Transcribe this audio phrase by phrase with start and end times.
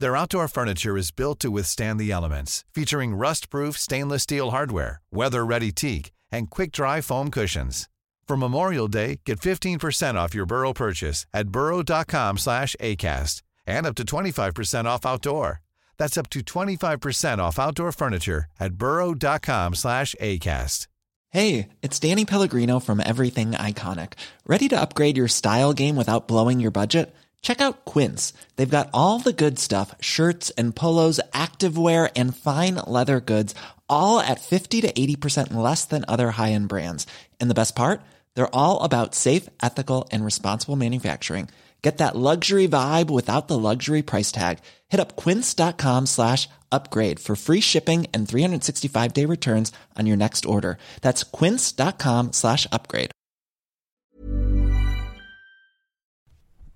[0.00, 5.70] Their outdoor furniture is built to withstand the elements, featuring rust-proof stainless steel hardware, weather-ready
[5.70, 7.88] teak, and quick-dry foam cushions.
[8.26, 13.94] For Memorial Day, get 15% off your Burrow purchase at burrow.com slash ACAST and up
[13.96, 15.60] to 25% off outdoor.
[15.98, 20.86] That's up to 25% off outdoor furniture at burrow.com slash ACAST.
[21.30, 24.12] Hey, it's Danny Pellegrino from Everything Iconic.
[24.46, 27.12] Ready to upgrade your style game without blowing your budget?
[27.42, 28.32] Check out Quince.
[28.56, 33.54] They've got all the good stuff shirts and polos, activewear, and fine leather goods,
[33.88, 37.06] all at 50 to 80% less than other high end brands.
[37.40, 38.00] And the best part?
[38.34, 41.48] They're all about safe, ethical, and responsible manufacturing.
[41.82, 44.60] Get that luxury vibe without the luxury price tag.
[44.88, 50.46] Hit up quince.com slash upgrade for free shipping and 365 day returns on your next
[50.46, 50.78] order.
[51.02, 53.10] That's quince.com slash upgrade.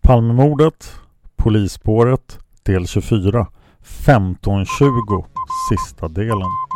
[0.03, 1.01] Palmemordet,
[1.37, 3.51] Polisspåret, del 24,
[3.83, 5.25] 1520,
[5.69, 6.68] sista delen.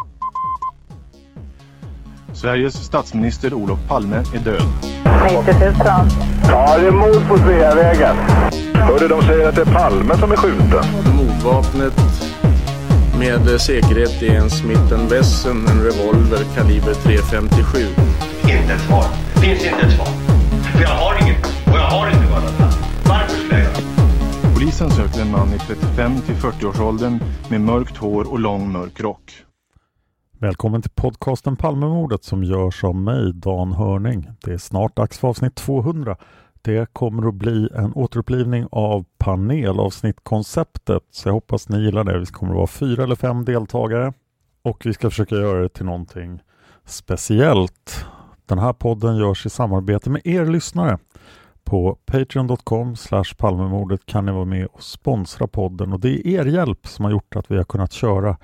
[2.35, 4.63] Sveriges statsminister Olof Palme är död.
[5.25, 5.75] 90 000.
[6.49, 8.17] Ja, det är mord på Sveavägen.
[8.75, 10.85] Hörde de säger att det är Palme som är skjuten.
[11.17, 11.93] Mordvapnet
[13.19, 17.87] med säkerhet är en Smith Wesson, en revolver kaliber .357.
[18.43, 19.05] Inte ett svar.
[19.35, 20.07] Det finns inte ett svar.
[20.73, 21.47] För jag har inget.
[21.47, 22.75] Och jag har inte varit
[23.09, 28.33] Varför skulle jag göra Polisen söker en man i 35 till 40-årsåldern med mörkt hår
[28.33, 29.33] och lång mörk rock.
[30.43, 34.31] Välkommen till podcasten Palmemordet som görs av mig, Dan Hörning.
[34.45, 36.17] Det är snart dags för avsnitt 200.
[36.63, 42.19] Det kommer att bli en återupplivning av panelavsnittkonceptet så jag hoppas ni gillar det.
[42.19, 44.13] Vi kommer att vara fyra eller fem deltagare
[44.63, 46.43] och vi ska försöka göra det till någonting
[46.85, 48.07] speciellt.
[48.47, 50.99] Den här podden görs i samarbete med er lyssnare.
[51.65, 52.95] På patreon.com
[53.39, 57.13] palmemordet kan ni vara med och sponsra podden och det är er hjälp som har
[57.13, 58.37] gjort att vi har kunnat köra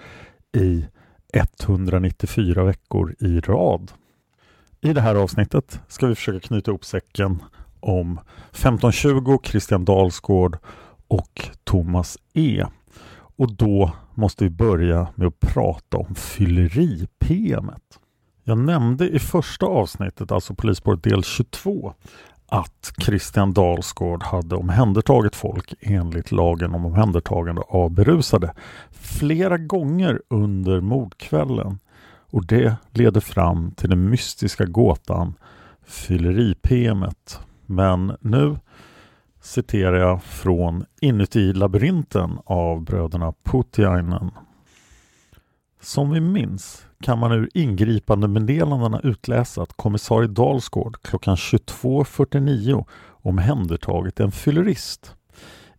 [0.56, 0.84] i
[1.32, 3.92] 194 veckor i rad.
[4.80, 7.42] I det här avsnittet ska vi försöka knyta ihop säcken
[7.80, 10.58] om 1520 Christian Dalsgård
[11.08, 12.64] och Thomas E.
[13.36, 17.98] Och då måste vi börja med att prata om fylleri-PMet.
[18.44, 21.94] Jag nämnde i första avsnittet, alltså Polisspåret del 22,
[22.48, 28.54] att Christian Dalsgård hade omhändertagit folk enligt lagen om omhändertagande av berusade
[28.90, 31.78] flera gånger under mordkvällen
[32.30, 35.34] och det leder fram till den mystiska gåtan
[35.86, 37.40] fylleri-PMet.
[37.66, 38.56] Men nu
[39.40, 44.30] citerar jag från Inuti labyrinten av bröderna Putiainen.
[45.80, 54.20] Som vi minns kan man ur ingripande meddelandena utläsa att kommissarie Dalsgård klockan 22.49 omhändertagit
[54.20, 55.14] en fyllerist.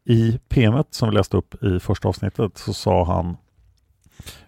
[0.05, 3.37] I PMet som vi läste upp i första avsnittet så sa han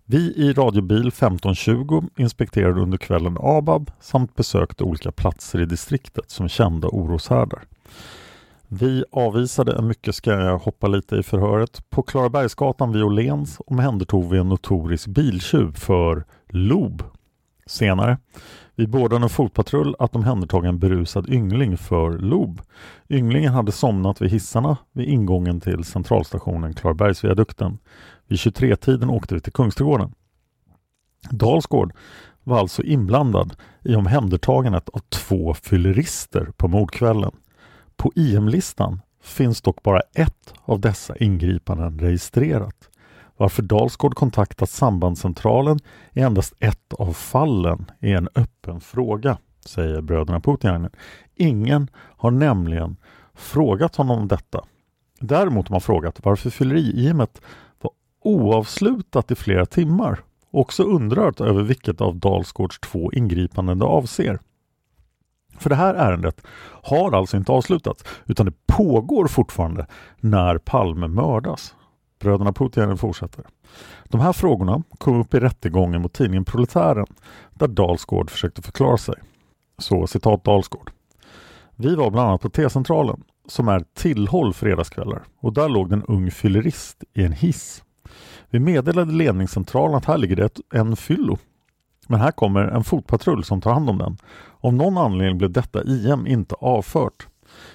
[0.05, 6.49] Vi i radiobil 1520 inspekterade under kvällen ABAB samt besökte olika platser i distriktet som
[6.49, 7.63] kända oroshärdar.
[8.73, 11.89] Vi avvisade en mycket ska jag hoppa lite i förhöret.
[11.89, 17.03] På Klarabergsgatan vid Åhléns omhändertog vi en notorisk biltjuv för LOB.
[17.65, 18.17] Senare,
[18.75, 22.61] vi beordrade en fotpatrull att omhändertaga en berusad yngling för LOB.
[23.09, 27.77] Ynglingen hade somnat vid hissarna vid ingången till centralstationen Klarabergsviadukten.
[28.27, 30.13] Vid 23-tiden åkte vi till Kungsträdgården.
[31.29, 31.93] Dalsgård
[32.43, 37.31] var alltså inblandad i omhändertagandet av två fyllerister på mordkvällen.
[38.01, 42.89] På IM-listan finns dock bara ett av dessa ingripanden registrerat.
[43.37, 45.79] Varför Dalsgård kontaktat sambandscentralen
[46.13, 50.91] är endast ett av fallen är en öppen fråga, säger bröderna Putiainen.
[51.35, 52.97] Ingen har nämligen
[53.33, 54.65] frågat honom om detta.
[55.19, 57.41] Däremot har man frågat varför fylleriimet
[57.81, 60.19] var oavslutat i flera timmar
[60.51, 64.39] och också undrat över vilket av Dalsgårds två ingripanden det avser.
[65.61, 66.41] För det här ärendet
[66.83, 69.87] har alltså inte avslutats utan det pågår fortfarande
[70.19, 71.75] när Palme mördas.
[72.19, 73.45] Bröderna Putiainen fortsätter.
[74.03, 77.05] De här frågorna kom upp i rättegången mot tidningen Proletären
[77.53, 79.15] där Dalsgård försökte förklara sig.
[79.77, 80.91] Så citat Dalsgård.
[81.75, 86.31] Vi var bland annat på T-centralen som är tillhåll fredagskvällar och där låg en ung
[86.31, 87.83] fyllerist i en hiss.
[88.49, 91.37] Vi meddelade ledningscentralen att här ligger det en fyllo.
[92.07, 94.17] Men här kommer en fotpatrull som tar hand om den.
[94.59, 97.27] Av någon anledning blev detta IM inte avfört.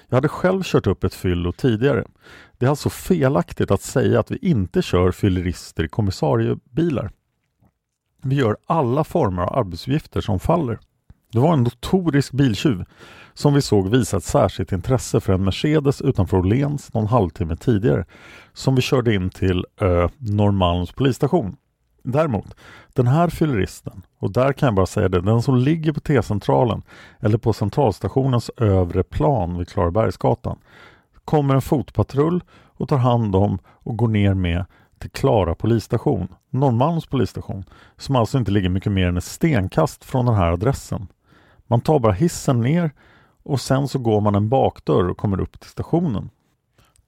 [0.07, 2.05] Jag hade själv kört upp ett fyllo tidigare.
[2.57, 7.11] Det är alltså felaktigt att säga att vi inte kör fyllerister i kommissariebilar.
[8.23, 10.79] Vi gör alla former av arbetsuppgifter som faller.
[11.31, 12.85] Det var en notorisk biltjuv
[13.33, 18.05] som vi såg visa ett särskilt intresse för en Mercedes utanför Åhléns någon halvtimme tidigare
[18.53, 21.55] som vi körde in till Ö Norrmalms polisstation.
[22.09, 22.55] Däremot,
[22.93, 26.81] den här fylleristen, och där kan jag bara säga det, den som ligger på T-centralen
[27.19, 30.57] eller på centralstationens övre plan vid Klarabergsgatan
[31.25, 34.65] kommer en fotpatrull och tar hand om och går ner med
[34.99, 37.63] till Klara polisstation, Norrmalms polisstation,
[37.97, 41.07] som alltså inte ligger mycket mer än ett stenkast från den här adressen.
[41.67, 42.91] Man tar bara hissen ner
[43.43, 46.29] och sen så går man en bakdörr och kommer upp till stationen.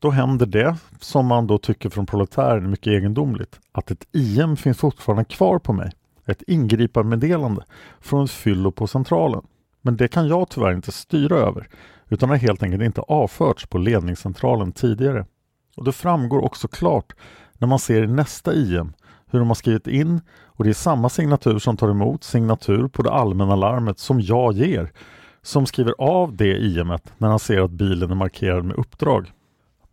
[0.02, 4.58] Då händer det som man då tycker från proletären är mycket egendomligt, att ett IM
[4.58, 5.92] finns fortfarande kvar på mig.
[6.26, 7.64] Ett ingripandemeddelande
[8.00, 9.42] från ett fyllo på centralen.
[9.82, 11.68] Men det kan jag tyvärr inte styra över,
[12.10, 15.26] utan har helt enkelt inte avförts på ledningscentralen tidigare.
[15.76, 17.14] Och det framgår också klart
[17.58, 18.94] när man ser i nästa IM
[19.32, 23.02] hur de har skrivit in och det är samma signatur som tar emot signatur på
[23.02, 24.92] det allmänna larmet som jag ger
[25.42, 29.32] som skriver av det IMet när han ser att bilen är markerad med uppdrag.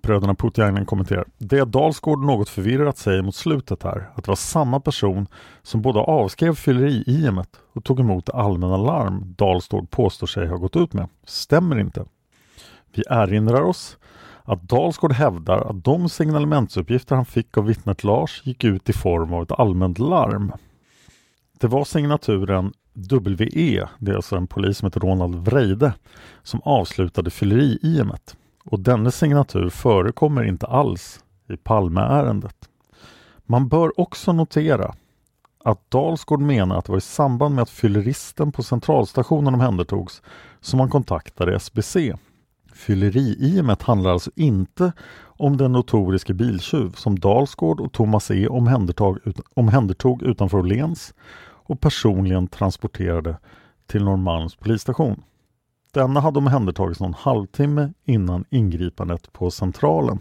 [0.06, 1.24] Bröderna Putiainen kommenterar.
[1.38, 5.26] Det Dalsgård något förvirrat säger mot slutet här, att det var samma person
[5.62, 10.76] som både avskrev fylleri-IMet och tog emot det allmänna larm Dalsgård påstår sig ha gått
[10.76, 12.04] ut med, stämmer inte.
[12.94, 13.98] Vi erinrar oss
[14.42, 19.34] att Dalsgård hävdar att de signalementsuppgifter han fick av vittnet Lars gick ut i form
[19.34, 20.52] av ett allmänt larm.
[21.60, 22.72] Det var signaturen
[23.38, 25.92] WE, det är alltså en polis som heter Ronald Vreide,
[26.42, 32.56] som avslutade fylleri-IMet och denna signatur förekommer inte alls i Palmeärendet.
[33.44, 34.94] Man bör också notera
[35.64, 40.22] att Dalsgård menar att det var i samband med att fylleristen på centralstationen omhändertogs
[40.60, 41.96] som man kontaktade SBC.
[42.72, 44.92] Fylleri-IMet handlar alltså inte
[45.22, 49.18] om den notoriske biltjuv som Dalsgård och Thomas E omhändertog,
[49.54, 53.36] omhändertog utanför Åhléns och personligen transporterade
[53.86, 55.22] till Norrmalms polisstation.
[55.96, 60.20] Denna hade omhändertagits någon halvtimme innan ingripandet på Centralen.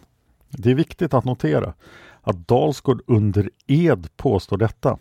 [0.50, 1.74] Det är viktigt att notera
[2.22, 4.98] att Dalsgård under ed påstår detta.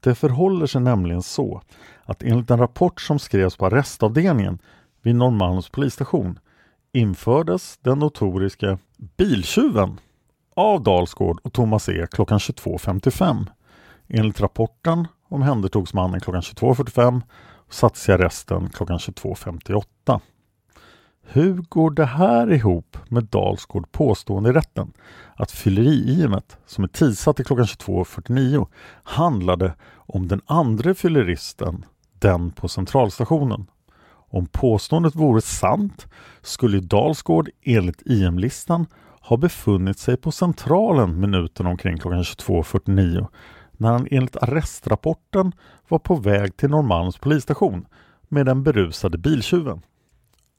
[0.00, 1.62] Det förhåller sig nämligen så
[2.04, 4.58] att enligt en rapport som skrevs på arrestavdelningen
[5.02, 6.38] vid Norrmalms polisstation
[6.92, 8.78] infördes den notoriska
[9.16, 10.00] biltjuven
[10.56, 13.46] av Dalsgård och Thomas E klockan 22.55.
[14.08, 17.22] Enligt rapporten omhändertogs mannen klockan 22.45
[17.70, 20.20] satsar sattes i arresten klockan 22.58.
[21.26, 24.92] Hur går det här ihop med Dalsgård påstående i rätten
[25.36, 28.66] att fylleriimet som är tidsatt till klockan 22.49
[29.02, 31.84] handlade om den andra fylleristen,
[32.18, 33.66] den på centralstationen?
[34.30, 36.06] Om påståendet vore sant
[36.42, 38.86] skulle Dalsgård enligt IM-listan
[39.20, 43.26] ha befunnit sig på centralen minuten omkring klockan 22.49
[43.76, 45.52] när han enligt arrestrapporten
[45.88, 47.86] var på väg till Norrmalms polisstation
[48.28, 49.82] med den berusade biltjuven.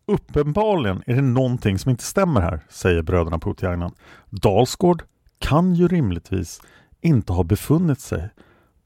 [0.05, 3.91] Uppenbarligen är det någonting som inte stämmer här, säger bröderna Putiainen.
[4.29, 5.03] Dalsgård
[5.39, 6.61] kan ju rimligtvis
[7.01, 8.29] inte ha befunnit sig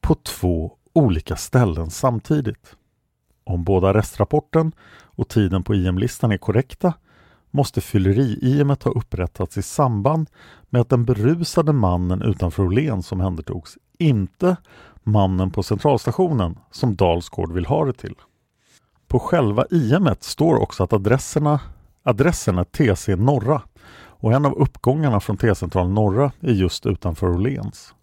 [0.01, 2.75] på två olika ställen samtidigt.
[3.43, 4.71] Om både arrestrapporten
[5.03, 6.93] och tiden på IM-listan är korrekta
[7.51, 10.29] måste fylleri-IMet ha upprättats i samband
[10.69, 14.57] med att den berusade mannen utanför Åhléns omhändertogs, inte
[15.03, 18.15] mannen på centralstationen som Dalsgård vill ha det till.
[19.07, 21.59] På själva IMet står också att adresserna,
[22.03, 23.61] adressen är TC Norra
[24.21, 27.93] och en av uppgångarna från T-central Norra är just utanför Åhléns.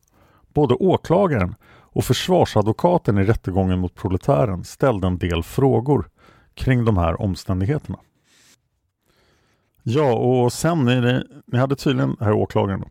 [0.54, 6.08] Både åklagaren och försvarsadvokaten i rättegången mot proletären ställde en del frågor
[6.54, 7.98] kring de här omständigheterna.
[9.82, 12.84] Ja, och sen är det, ni hade tydligen, herr åklagaren,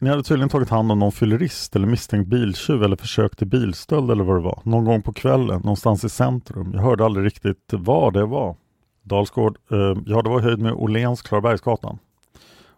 [0.00, 4.10] ni hade tydligen tagit hand om någon fyllerist eller misstänkt biltjuv eller försök till bilstöld
[4.10, 4.60] eller vad det var.
[4.62, 6.70] Någon gång på kvällen, någonstans i centrum.
[6.74, 8.56] Jag hörde aldrig riktigt vad det var.
[9.02, 11.98] Dalsgård, eh, ja det var höjd med Åhléns Klarabergsgatan.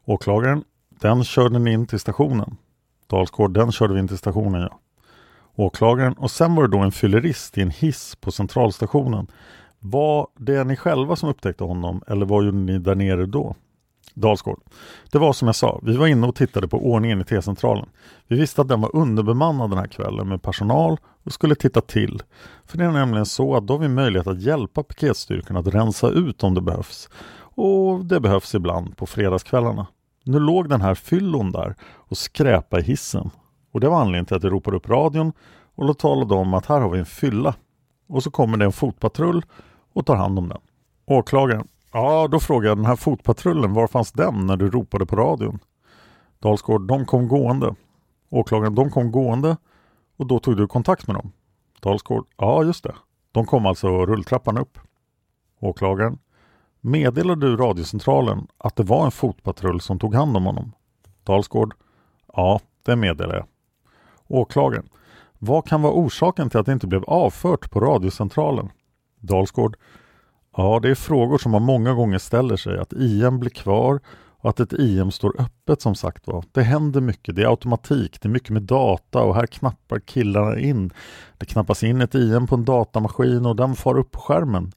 [0.04, 0.64] Åklagaren,
[1.00, 2.56] den körde ni in till stationen.
[3.06, 4.78] Dalsgård, den körde vi in till stationen ja.
[5.54, 9.26] Åklagaren och sen var det då en fyllerist i en hiss på centralstationen
[9.78, 13.54] Var det ni själva som upptäckte honom eller vad gjorde ni där nere då?
[14.16, 14.60] Dalsgård.
[15.10, 17.86] Det var som jag sa, vi var inne och tittade på ordningen i T-centralen.
[18.28, 22.22] Vi visste att den var underbemannad den här kvällen med personal och skulle titta till.
[22.64, 26.08] För det är nämligen så att då har vi möjlighet att hjälpa piketstyrkorna att rensa
[26.08, 27.08] ut om det behövs.
[27.38, 29.86] Och det behövs ibland på fredagskvällarna.
[30.24, 33.30] Nu låg den här fyllon där och skräpade i hissen.
[33.72, 35.32] Och det var anledningen till att jag ropade upp radion
[35.74, 37.54] och talade om att här har vi en fylla.
[38.08, 39.44] Och så kommer det en fotpatrull
[39.92, 40.58] och tar hand om den.
[41.06, 41.68] Åklagaren.
[41.96, 45.58] Ja, då frågade jag den här fotpatrullen, var fanns den när du ropade på radion?
[46.38, 47.74] Dalsgård, de kom gående.
[48.30, 49.56] Åklagaren, de kom gående
[50.16, 51.32] och då tog du kontakt med dem?
[51.80, 52.94] Dalsgård, ja just det.
[53.32, 54.78] De kom alltså rulltrappan upp.
[55.60, 56.18] Åklagaren,
[56.80, 60.72] meddelade du radiocentralen att det var en fotpatrull som tog hand om honom?
[61.24, 61.74] Dalsgård,
[62.32, 63.46] ja det meddelade jag.
[64.26, 64.88] Åklagaren,
[65.38, 68.70] vad kan vara orsaken till att det inte blev avfört på radiocentralen?
[69.20, 69.76] Dalsgård,
[70.56, 72.78] Ja, det är frågor som man många gånger ställer sig.
[72.78, 74.00] Att IM blir kvar
[74.38, 76.44] och att ett IM står öppet som sagt var.
[76.52, 80.58] Det händer mycket, det är automatik, det är mycket med data och här knappar killarna
[80.58, 80.90] in.
[81.38, 84.72] Det knappas in ett IM på en datamaskin och den far upp på skärmen.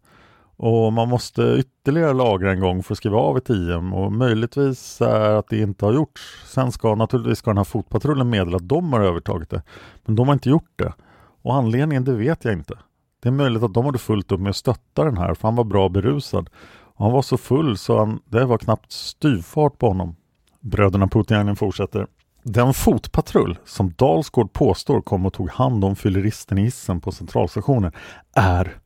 [0.56, 5.02] Och man måste ytterligare lagra en gång för att skriva av ett IM och möjligtvis
[5.02, 6.22] är att det inte har gjorts.
[6.46, 9.62] Sen ska naturligtvis ska den här fotpatrullen meddela att de har övertagit det.
[10.06, 10.94] Men de har inte gjort det.
[11.42, 12.78] Och anledningen det vet jag inte.
[13.20, 15.56] Det är möjligt att de hade fullt upp med att stötta den här för han
[15.56, 16.50] var bra berusad.
[16.70, 20.16] Och han var så full så han, det var knappt styvfart på honom.
[20.60, 22.08] Bröderna Putiainen fortsätter.
[22.44, 27.92] Den fotpatrull som Dalsgård påstår kom och tog hand om fylleristen i hissen på centralstationen
[28.36, 28.78] är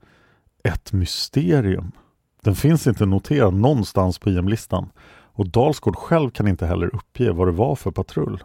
[0.63, 1.91] ett mysterium.
[2.43, 4.89] Den finns inte noterad någonstans på IM-listan
[5.35, 8.43] och Dalsgård själv kan inte heller uppge vad det var för patrull.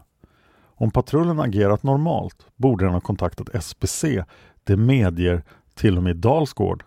[0.80, 4.24] Om patrullen agerat normalt borde den ha kontaktat SPC.
[4.64, 5.42] Det medger
[5.78, 6.84] till och med Dalsgård.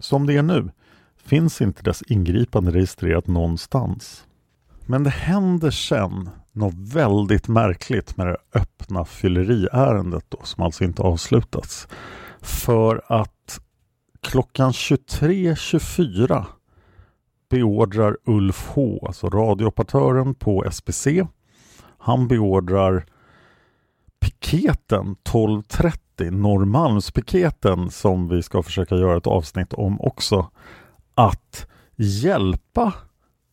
[0.00, 0.70] Som det är nu
[1.16, 4.26] finns inte dess ingripande registrerat någonstans.
[4.86, 11.02] Men det händer sen något väldigt märkligt med det öppna fylleriärendet då, som alltså inte
[11.02, 11.88] avslutats.
[12.40, 13.60] För att
[14.20, 16.44] klockan 23.24
[17.50, 21.06] beordrar Ulf H, alltså radiooperatören på SPC.
[21.98, 23.06] Han beordrar
[24.20, 30.50] piketen 12.30 Norrmalmspiketen som vi ska försöka göra ett avsnitt om också.
[31.14, 32.92] Att hjälpa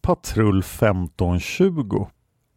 [0.02, 2.08] patrull 1520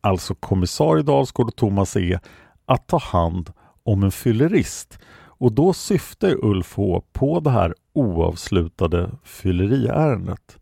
[0.00, 2.18] alltså kommissarie Dalsgård och Thomas E
[2.66, 4.98] att ta hand om en fyllerist.
[5.40, 10.58] Och då syftar Ulf H på det här oavslutade fylleriärendet.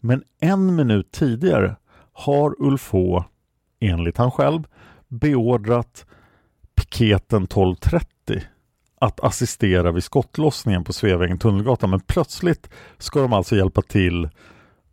[0.00, 1.76] Men en minut tidigare
[2.12, 3.24] har Ulf H
[3.80, 4.62] enligt han själv
[5.08, 6.06] beordrat
[6.74, 8.42] piketen 1230
[9.00, 14.28] att assistera vid skottlossningen på Sveavägen Tunnelgatan men plötsligt ska de alltså hjälpa till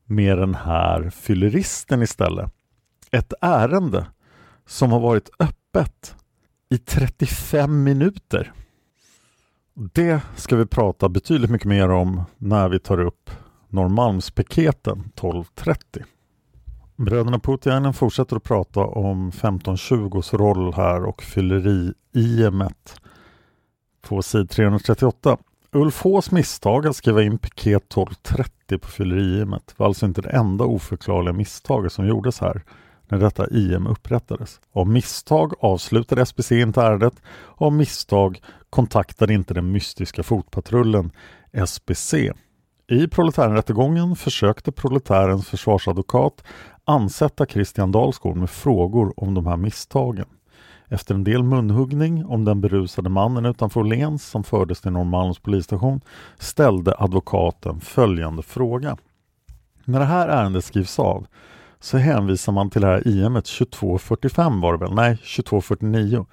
[0.06, 2.52] med den här fylleristen istället.
[3.12, 4.06] Ett ärende
[4.66, 6.16] som har varit öppet
[6.70, 8.52] i 35 minuter.
[9.94, 13.30] Det ska vi prata betydligt mycket mer om när vi tar upp
[13.70, 16.04] Norrmalmspiketen 1230.
[16.96, 23.02] Bröderna Putiainen fortsätter att prata om 1520s roll här och fylleri-IMet
[24.06, 25.38] på sid 338.
[25.72, 30.66] Ulf Hs misstag att skriva in piket 1230 på fylleriimet var alltså inte det enda
[30.66, 32.62] oförklarliga misstaget som gjordes här
[33.08, 34.60] när detta IM upprättades.
[34.72, 41.12] Av misstag avslutade SPC inte ärendet och av misstag kontaktade inte den mystiska fotpatrullen
[41.68, 42.14] SPC.
[42.88, 46.44] I proletärrättegången försökte proletärens försvarsadvokat
[46.86, 50.26] ansätta Christian Dalsgård med frågor om de här misstagen.
[50.88, 56.02] Efter en del munhuggning om den berusade mannen utanför Åhléns som fördes till Norrmalms polisstation
[56.38, 58.98] ställde advokaten följande fråga.
[59.86, 61.28] När det här ärendet skrivs av
[61.80, 64.94] så hänvisar man till det här IMet 2245 var det väl?
[64.96, 66.26] Nej, 2249.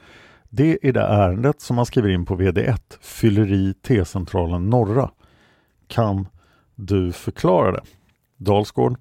[0.49, 5.11] Det är det ärendet som man skriver in på VD1, fylleri T-centralen Norra.
[5.87, 6.29] Kan
[6.75, 7.83] du förklara det?
[8.37, 8.99] Dalsgård.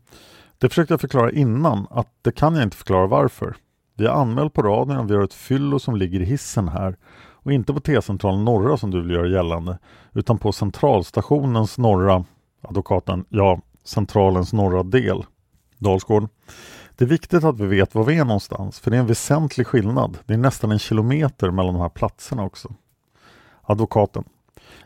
[0.58, 3.56] Det försökte jag förklara innan att det kan jag inte förklara varför.
[4.02, 6.96] Vi har anmält på radion att vi har ett fyllo som ligger i hissen här
[7.32, 9.78] och inte på T-centralen norra som du vill göra gällande
[10.14, 12.26] utan på centralstationens norra,
[12.62, 15.26] advokaten, ja, centralens norra del.
[15.78, 16.28] Dalsgård.
[16.96, 19.68] Det är viktigt att vi vet var vi är någonstans för det är en väsentlig
[19.68, 20.18] skillnad.
[20.26, 22.74] Det är nästan en kilometer mellan de här platserna också.
[23.62, 24.24] Advokaten.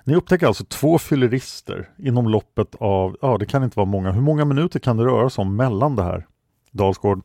[0.04, 4.22] Ni upptäcker alltså två fyllerister inom loppet av, ja det kan inte vara många, hur
[4.22, 6.28] många minuter kan det röra sig om mellan det här?
[6.72, 7.22] Dalsgård.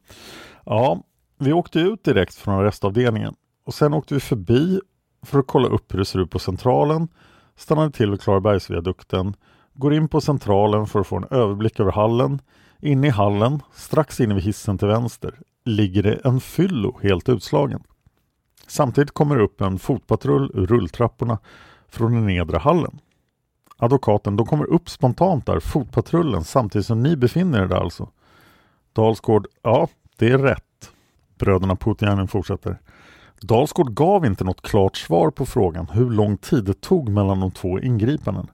[0.65, 1.03] Ja,
[1.41, 4.81] vi åkte ut direkt från arrestavdelningen och sen åkte vi förbi
[5.23, 7.09] för att kolla upp hur det ser ut på Centralen,
[7.57, 9.35] stannade till vid Klarabergsviadukten,
[9.75, 12.41] går in på centralen för att få en överblick över hallen.
[12.81, 17.83] Inne i hallen, strax inne vid hissen till vänster, ligger det en fyllo helt utslagen.
[18.67, 21.39] Samtidigt kommer det upp en fotpatrull ur rulltrapporna
[21.89, 22.99] från den nedre hallen.
[23.77, 28.09] Advokaten, de kommer upp spontant där, fotpatrullen, samtidigt som ni befinner er där alltså.
[28.93, 30.65] Dalsgård, ja, det är rätt.
[31.41, 32.79] Bröderna Putiainen fortsätter.
[33.41, 37.51] Dalsgård gav inte något klart svar på frågan hur lång tid det tog mellan de
[37.51, 38.47] två ingripanden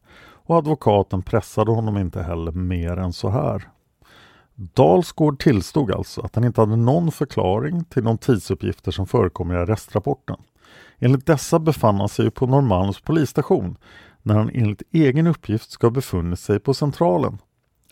[0.47, 3.69] och advokaten pressade honom inte heller mer än så här.
[4.55, 9.59] Dalsgård tillstod alltså att han inte hade någon förklaring till de tidsuppgifter som förekommer i
[9.59, 10.37] arrestrapporten.
[10.99, 13.76] Enligt dessa befann han sig på Norrmalms polisstation
[14.23, 17.38] när han enligt egen uppgift ska ha befunnit sig på Centralen.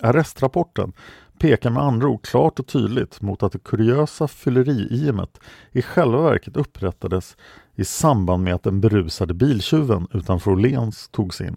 [0.00, 0.92] Arrestrapporten
[1.38, 5.40] pekar med andra ord klart och tydligt mot att det kuriösa fylleri-IMet
[5.72, 7.36] i själva verket upprättades
[7.74, 11.56] i samband med att den berusade biltjuven utanför Åhléns togs in.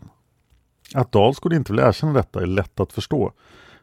[0.94, 3.32] Att Dalsgård inte vill erkänna detta är lätt att förstå.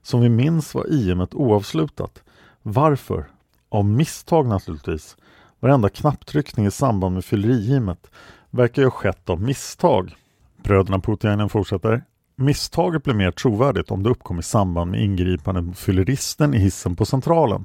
[0.03, 2.23] Som vi minns var IMet oavslutat.
[2.63, 3.27] Varför?
[3.69, 5.17] Av misstag naturligtvis.
[5.61, 8.11] Varenda knapptryckning i samband med fylleriimet
[8.51, 10.17] verkar ju ha skett av misstag.
[10.63, 12.05] Bröderna Putiainen fortsätter.
[12.37, 16.97] Misstaget blir mer trovärdigt om det uppkom i samband med ingripandet mot fylleristen i hissen
[16.97, 17.65] på Centralen.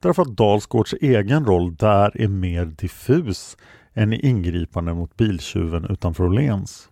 [0.00, 3.56] Därför att Dalsgårds egen roll där är mer diffus
[3.94, 6.88] än i ingripande mot biltjuven utanför Åhléns.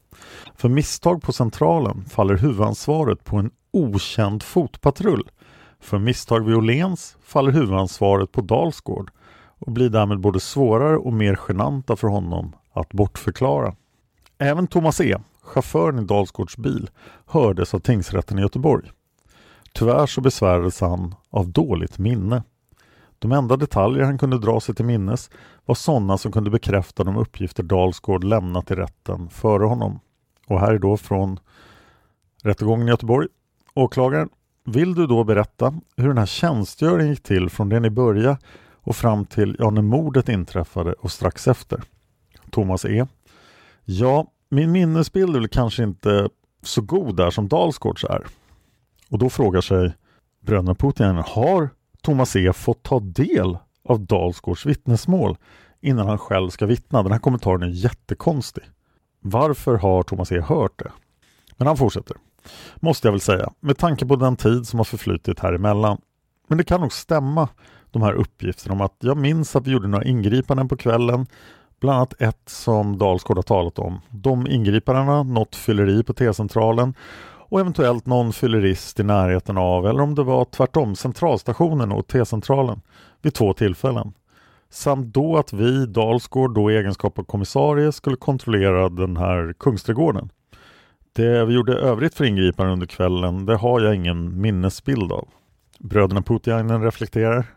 [0.57, 5.31] För misstag på Centralen faller huvudansvaret på en okänd fotpatrull.
[5.81, 9.11] För misstag vid Åhléns faller huvudansvaret på Dalsgård
[9.59, 13.75] och blir därmed både svårare och mer genanta för honom att bortförklara.
[14.39, 15.17] Även Thomas E,
[15.47, 16.91] chauffören i Dalsgårds bil,
[17.27, 18.91] hördes av tingsrätten i Göteborg.
[19.73, 22.43] Tyvärr så besvärades han av dåligt minne.
[23.19, 25.31] De enda detaljer han kunde dra sig till minnes
[25.65, 30.01] var sådana som kunde bekräfta de uppgifter Dalsgård lämnat i rätten före honom.
[30.47, 31.41] Och här är då från
[32.43, 33.29] rättegången i Göteborg.
[33.75, 34.29] Åklagaren,
[34.65, 38.39] vill du då berätta hur den här tjänstgöringen gick till från det ni började
[38.75, 41.83] och fram till ja, när mordet inträffade och strax efter?
[42.51, 43.07] Thomas E.
[43.85, 46.29] Ja, min minnesbild är väl kanske inte
[46.63, 48.27] så god där som Dalsgårds är.
[49.11, 49.95] Och då frågar sig
[50.41, 51.69] bröderna Putin, har
[52.03, 55.37] Thomas E fått ta del av Dalsgårds vittnesmål
[55.81, 57.03] innan han själv ska vittna?
[57.03, 58.65] Den här kommentaren är jättekonstig.
[59.21, 60.93] Varför har Thomas E hört det?
[61.57, 62.17] Men han fortsätter.
[62.77, 66.01] Måste jag väl säga, med tanke på den tid som har förflutit här emellan.
[66.49, 67.49] Men det kan nog stämma
[67.91, 71.27] de här uppgifterna om att jag minns att vi gjorde några ingripanden på kvällen
[71.87, 74.01] Bland annat ett som Dalsgård har talat om.
[74.11, 76.95] De ingriparna, något fylleri på T-centralen
[77.49, 82.81] och eventuellt någon fyllerist i närheten av, eller om det var tvärtom, centralstationen och T-centralen
[83.23, 84.13] vid två tillfällen.
[84.71, 90.31] Samt då att vi, Dalsgård, då i egenskap av kommissarie skulle kontrollera den här Kungsträdgården.
[91.13, 95.29] Det vi gjorde övrigt för ingripanden under kvällen, det har jag ingen minnesbild av.
[95.79, 97.56] Bröderna Putiainen reflekterar.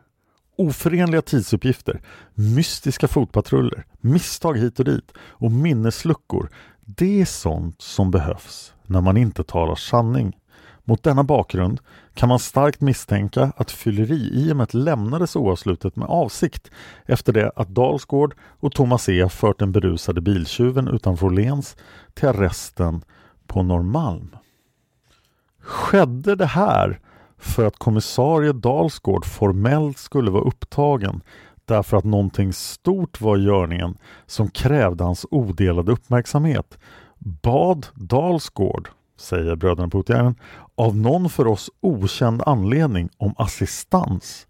[0.59, 2.01] Oförenliga tidsuppgifter,
[2.33, 6.49] mystiska fotpatruller, misstag hit och dit och minnesluckor.
[6.81, 10.37] Det är sånt som behövs när man inte talar sanning.
[10.83, 11.79] Mot denna bakgrund
[12.13, 16.71] kan man starkt misstänka att fylleri-IMet lämnades oavslutet med avsikt
[17.05, 21.77] efter det att Dalsgård och Thomas E fört den berusade biltjuven utanför Åhléns
[22.13, 23.01] till arresten
[23.47, 24.35] på Norrmalm.
[25.59, 26.99] Skedde det här
[27.39, 31.21] för att kommissarie Dalsgård formellt skulle vara upptagen
[31.65, 36.77] därför att någonting stort var i görningen som krävde hans odelade uppmärksamhet
[37.19, 40.35] bad Dalsgård, säger bröderna Putjärnen,
[40.75, 44.47] av någon för oss okänd anledning om assistans.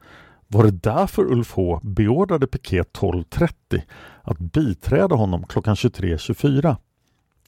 [0.47, 3.81] Var det därför Ulf H beordrade piket 12.30
[4.21, 6.75] att biträda honom klockan 23.24?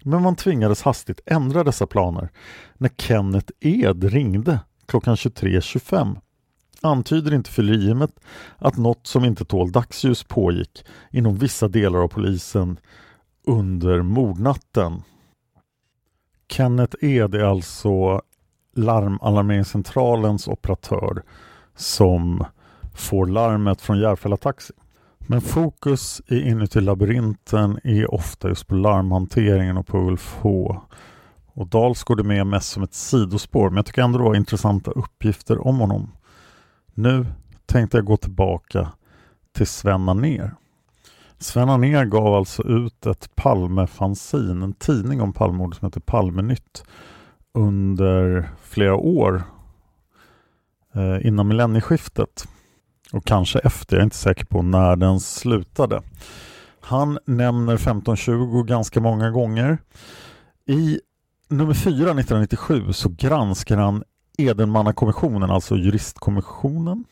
[0.03, 2.29] Men man tvingades hastigt ändra dessa planer
[2.77, 4.59] när Kenneth Ed ringde
[4.91, 6.17] klockan 23.25
[6.81, 8.11] antyder inte fylleriet
[8.57, 12.79] att något som inte tål dagsljus pågick inom vissa delar av polisen
[13.47, 15.03] under mordnatten.
[16.49, 18.21] Kenneth Ed är alltså
[18.75, 21.23] larmalarmeringscentralens operatör
[21.75, 22.45] som
[22.95, 24.73] får larmet från Järfälla Taxi.
[25.17, 30.81] Men fokus Inuti labyrinten är ofta just på larmhanteringen och på Ulf H.
[31.53, 34.91] Och Dalsgård är med mest som ett sidospår, men jag tycker ändå det var intressanta
[34.91, 36.11] uppgifter om honom.
[36.93, 37.25] Nu
[37.65, 38.91] tänkte jag gå tillbaka
[39.55, 40.55] till Sven Anér.
[41.37, 46.83] Sven Anér gav alltså ut ett Palmefanzin, en tidning om Palmemordet som heter Palmenytt
[47.53, 49.43] under flera år
[50.95, 52.47] eh, innan millennieskiftet
[53.13, 56.01] och kanske efter, jag är inte säker på när den slutade.
[56.81, 59.77] Han nämner 1520 ganska många gånger.
[60.65, 60.99] I
[61.51, 64.03] nummer 4 1997 så granskar han
[64.37, 67.03] Edenmannakommissionen, alltså juristkommissionen.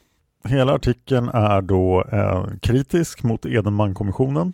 [0.43, 4.53] Hela artikeln är då eh, kritisk mot Edenmankommissionen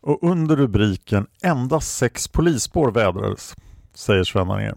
[0.00, 3.54] och under rubriken Endast sex polisspår vädrades,
[3.94, 4.74] säger Sven ner.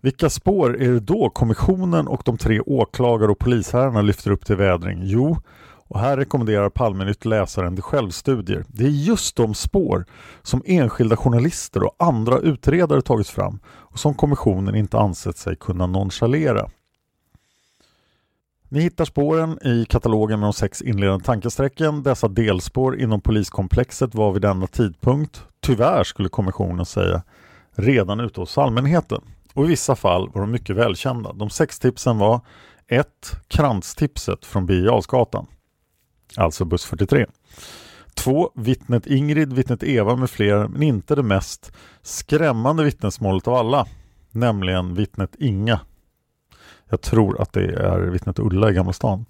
[0.00, 4.56] Vilka spår är det då kommissionen och de tre åklagare och polisherrarna lyfter upp till
[4.56, 5.00] vädring?
[5.02, 5.36] Jo,
[5.88, 8.64] och här rekommenderar Palmenytt läsaren till självstudier.
[8.68, 10.04] Det är just de spår
[10.42, 15.86] som enskilda journalister och andra utredare tagit fram och som kommissionen inte ansett sig kunna
[15.86, 16.70] nonchalera.
[18.68, 22.02] Ni hittar spåren i katalogen med de sex inledande tankesträcken.
[22.02, 27.22] Dessa delspår inom poliskomplexet var vid denna tidpunkt, tyvärr skulle kommissionen säga,
[27.72, 29.20] redan ute hos allmänheten.
[29.54, 31.32] Och i vissa fall var de mycket välkända.
[31.32, 32.40] De sex tipsen var
[32.88, 33.06] 1.
[33.48, 34.90] Kranstipset från Birger
[36.36, 37.26] alltså buss 43.
[38.14, 38.50] 2.
[38.54, 43.86] Vittnet Ingrid, vittnet Eva med flera, men inte det mest skrämmande vittnesmålet av alla,
[44.30, 45.80] nämligen vittnet Inga.
[46.88, 49.26] Jag tror att det är vittnet Ulla i Gamla stan.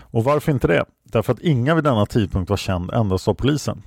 [0.00, 0.84] Och varför inte det?
[1.04, 3.82] Därför att Inga vid denna tidpunkt var känd endast av polisen.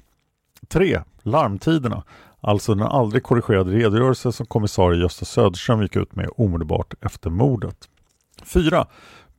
[0.68, 1.02] 3.
[1.22, 2.04] Larmtiderna,
[2.42, 7.90] alltså den aldrig korrigerade redogörelse som kommissarie Gösta Söderström gick ut med omedelbart efter mordet.
[8.44, 8.88] 4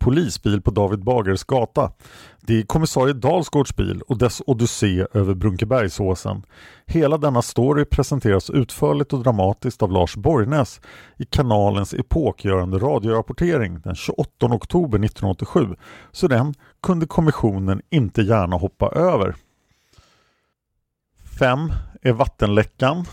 [0.02, 1.92] polisbil på David Bagares gata.
[2.40, 6.42] Det är kommissarie Dalsgårds bil och dess odyssé över Brunkebergsåsen.
[6.86, 10.80] Hela denna story presenteras utförligt och dramatiskt av Lars Borgnäs
[11.18, 15.76] i kanalens epokgörande radiorapportering den 28 oktober 1987,
[16.12, 19.34] så den kunde kommissionen inte gärna hoppa över.
[21.38, 23.04] 5 är vattenläckan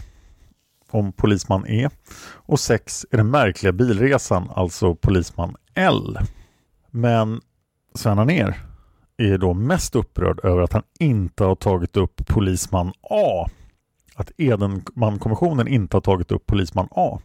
[0.91, 1.89] om polisman E
[2.31, 6.17] och 6 är den märkliga bilresan, alltså polisman L.
[6.91, 7.41] Men
[7.95, 8.59] Sven ner
[9.17, 13.49] är då mest upprörd över att han inte har tagit upp polisman A.
[14.15, 17.19] Att Edenmankommissionen inte har tagit upp polisman A.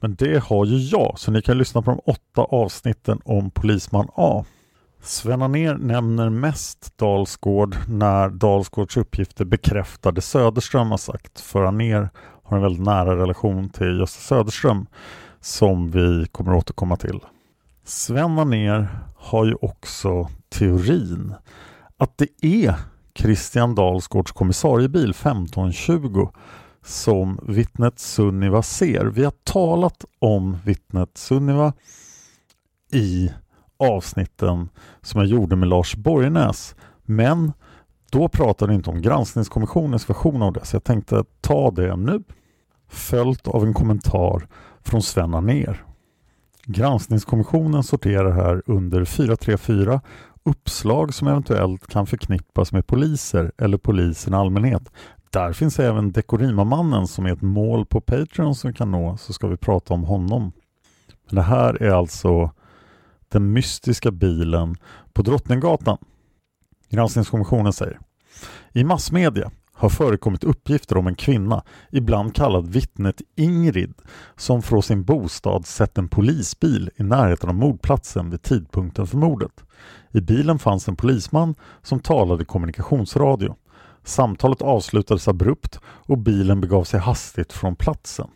[0.00, 4.08] Men det har ju jag, så ni kan lyssna på de åtta avsnitten om polisman
[4.14, 4.44] A.
[5.02, 11.40] Sven ner nämner mest Dalsgård när Dalsgårds uppgifter bekräftade Söderström har sagt.
[11.40, 12.08] För ner
[12.42, 14.86] har en väldigt nära relation till Gösta Söderström
[15.40, 17.20] som vi kommer återkomma till.
[17.86, 21.34] Sven ner har ju också teorin
[21.96, 22.74] att det är
[23.14, 26.28] Christian Dalsgårds kommissariebil 1520
[26.84, 29.04] som vittnet Sunniva ser.
[29.04, 31.72] Vi har talat om vittnet Sunniva
[32.92, 33.30] i
[33.76, 34.68] avsnitten
[35.02, 36.74] som jag gjorde med Lars Borgnäs.
[37.02, 37.52] Men
[38.10, 42.22] då pratade vi inte om granskningskommissionens version av det så jag tänkte ta det nu.
[42.88, 44.48] Följt av en kommentar
[44.82, 45.84] från Sven ner.
[46.66, 50.00] Granskningskommissionen sorterar här under 434
[50.42, 54.92] uppslag som eventuellt kan förknippas med poliser eller polisen i allmänhet.
[55.30, 59.32] Där finns även Dekorima-mannen som är ett mål på Patreon som vi kan nå, så
[59.32, 60.52] ska vi prata om honom.
[61.26, 62.50] Men det här är alltså
[63.28, 64.76] den mystiska bilen
[65.12, 65.98] på Drottninggatan.
[66.90, 67.98] Granskningskommissionen säger
[68.72, 69.50] I massmedia
[69.84, 73.94] har förekommit uppgifter om en kvinna, ibland kallad vittnet Ingrid,
[74.36, 79.64] som från sin bostad sett en polisbil i närheten av mordplatsen vid tidpunkten för mordet.
[80.12, 83.56] I bilen fanns en polisman som talade kommunikationsradio.
[84.04, 88.28] Samtalet avslutades abrupt och bilen begav sig hastigt från platsen.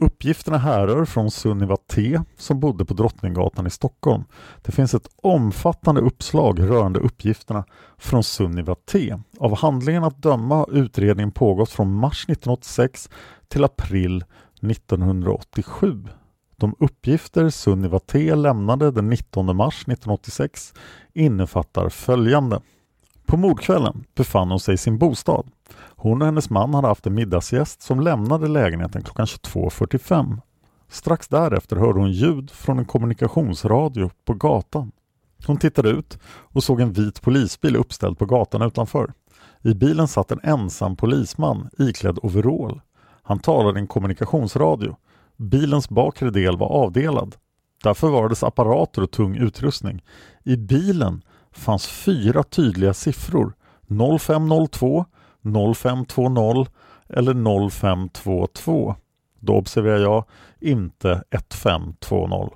[0.00, 4.24] Uppgifterna härrör från Sunniva T som bodde på Drottninggatan i Stockholm.
[4.62, 7.64] Det finns ett omfattande uppslag rörande uppgifterna
[7.98, 9.16] från Sunniva T.
[9.38, 13.10] Av handlingen att döma har utredningen pågått från mars 1986
[13.48, 14.24] till april
[14.62, 16.04] 1987.
[16.56, 20.74] De uppgifter Sunniva T lämnade den 19 mars 1986
[21.12, 22.60] innefattar följande.
[23.28, 25.46] På mordkvällen befann hon sig i sin bostad.
[25.96, 30.40] Hon och hennes man hade haft en middagsgäst som lämnade lägenheten klockan 22.45.
[30.88, 34.92] Strax därefter hörde hon ljud från en kommunikationsradio på gatan.
[35.46, 39.12] Hon tittade ut och såg en vit polisbil uppställd på gatan utanför.
[39.62, 42.80] I bilen satt en ensam polisman iklädd overall.
[43.22, 44.96] Han talade i en kommunikationsradio.
[45.36, 47.36] Bilens bakre del var avdelad.
[47.82, 50.02] Där förvarades apparater och tung utrustning.
[50.44, 51.22] I bilen
[51.58, 53.52] fanns fyra tydliga siffror
[54.18, 55.04] 0502,
[55.74, 56.66] 0520
[57.08, 58.94] eller 0522.
[59.40, 60.24] Då observerar jag
[60.60, 62.48] inte 1520.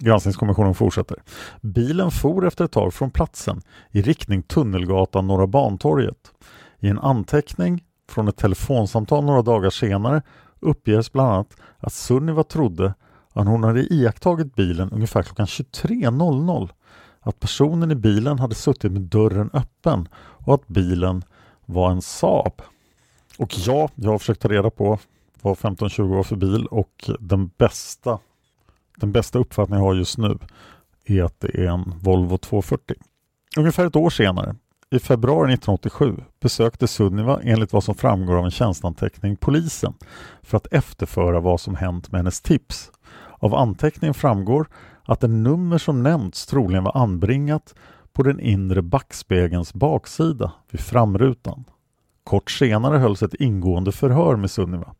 [0.00, 1.22] Granskningskommissionen fortsätter.
[1.60, 6.32] Bilen for efter ett tag från platsen i riktning Tunnelgatan Norra Bantorget.
[6.78, 10.22] I en anteckning från ett telefonsamtal några dagar senare
[10.60, 12.94] uppges bland annat att Sunniva trodde
[13.32, 16.70] att hon hade iakttagit bilen ungefär klockan 23.00
[17.26, 21.24] att personen i bilen hade suttit med dörren öppen och att bilen
[21.64, 22.62] var en Saab.
[23.38, 24.98] Och ja, jag har försökt ta reda på
[25.42, 28.18] vad 15-20 år för bil och den bästa,
[28.96, 30.38] den bästa uppfattningen jag har just nu
[31.04, 32.96] är att det är en Volvo 240.
[33.56, 34.56] Ungefär ett år senare,
[34.90, 39.94] i februari 1987, besökte Sunniva enligt vad som framgår av en tjänstanteckning polisen
[40.42, 42.90] för att efterföra vad som hänt med hennes tips.
[43.38, 44.68] Av anteckningen framgår
[45.06, 47.74] att det nummer som nämnts troligen var anbringat
[48.12, 51.64] på den inre backspegelns baksida vid framrutan.
[52.24, 54.94] Kort senare hölls ett ingående förhör med Sunniva.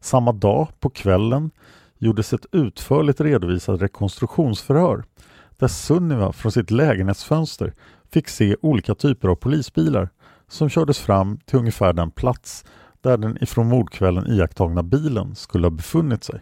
[0.00, 1.50] Samma dag på kvällen
[1.98, 5.04] gjordes ett utförligt redovisat rekonstruktionsförhör
[5.56, 7.74] där Sunniva från sitt lägenhetsfönster
[8.12, 10.08] fick se olika typer av polisbilar
[10.48, 12.64] som kördes fram till ungefär den plats
[13.00, 16.40] där den ifrån mordkvällen iakttagna bilen skulle ha befunnit sig.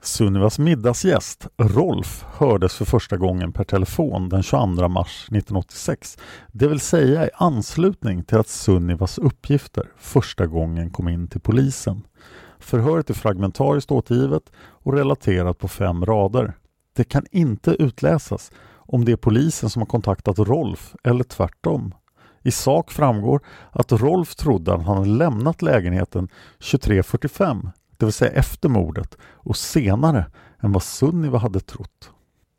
[0.00, 6.18] Sunnivas middagsgäst, Rolf, hördes för första gången per telefon den 22 mars 1986.
[6.52, 12.06] Det vill säga i anslutning till att Sunnivas uppgifter första gången kom in till polisen.
[12.58, 16.52] Förhöret är fragmentariskt återgivet och relaterat på fem rader.
[16.96, 21.94] Det kan inte utläsas om det är polisen som har kontaktat Rolf eller tvärtom.
[22.42, 28.32] I sak framgår att Rolf trodde att han hade lämnat lägenheten 23.45 det vill säga
[28.32, 30.26] efter mordet och senare
[30.60, 32.10] än vad Sunniva hade trott.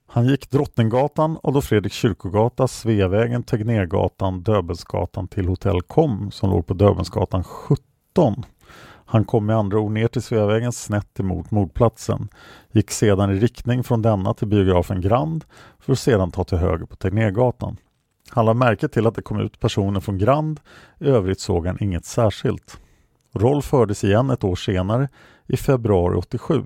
[0.08, 6.73] Han gick Drottninggatan, Adolf Fredriks kyrkogata, Sveavägen, Tegnérgatan, Döbelnsgatan till Hotell Kom som låg på
[6.73, 8.43] Döbelnsgatan 17.
[9.06, 12.30] Han kom med andra ord ner till Sveavägen snett emot mordplatsen,
[12.71, 15.45] gick sedan i riktning från denna till biografen Grand
[15.80, 17.78] för att sedan ta till höger på Tegnérgatan.
[18.30, 20.60] Han lade märke till att det kom ut personer från Grand,
[20.99, 22.80] i övrigt såg han inget särskilt.
[23.34, 25.10] Rolf hördes igen ett år senare,
[25.48, 26.65] i februari 87.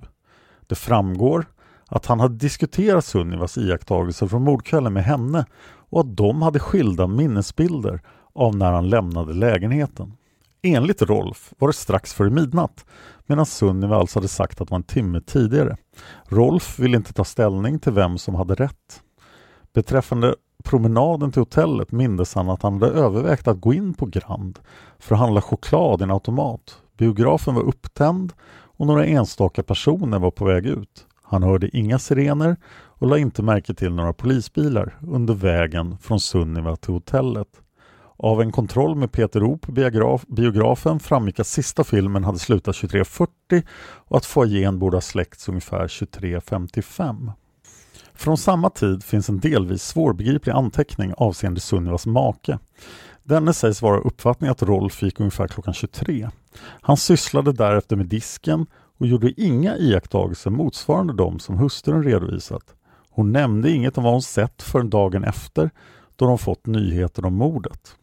[0.68, 1.46] Det framgår
[1.88, 5.46] att han hade diskuterat Sunnivas iakttagelser från mordkvällen med henne
[5.90, 8.02] och att de hade skilda minnesbilder
[8.34, 10.14] av när han lämnade lägenheten.
[10.62, 12.86] Enligt Rolf var det strax före midnatt
[13.26, 15.78] medan Sunniva alltså hade sagt att det var en timme tidigare.
[16.28, 19.02] Rolf ville inte ta ställning till vem som hade rätt.
[19.74, 24.60] Beträffande promenaden till hotellet mindes han att han hade övervägt att gå in på Grand
[25.00, 26.78] för att handla choklad i en automat.
[26.98, 28.34] Biografen var upptänd
[28.78, 31.08] och några enstaka personer var på väg ut.
[31.24, 36.76] Han hörde inga sirener och la inte märke till några polisbilar under vägen från Sunniva
[36.76, 37.48] till hotellet.
[38.18, 42.76] Av en kontroll med Peter O på biograf, biografen framgick att sista filmen hade slutat
[42.76, 47.32] 23.40 och att foajén borde ha släckts ungefär 23.55.
[48.24, 52.60] Från samma tid finns en delvis svårbegriplig anteckning avseende Sunnivas make.
[53.24, 56.30] Denne sägs vara uppfattning att Rolf gick ungefär klockan 23.
[56.82, 58.66] Han sysslade därefter med disken
[59.00, 62.64] och gjorde inga iakttagelser motsvarande de som hustrun redovisat.
[63.10, 65.70] Hon nämnde inget om vad hon sett förrän dagen efter
[66.16, 67.96] då de fått nyheter om mordet.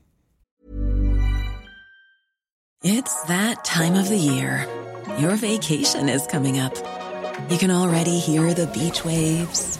[2.84, 4.66] It's that time of the year.
[5.18, 6.72] Your vacation is coming up.
[7.50, 9.79] You can already hear the beach waves,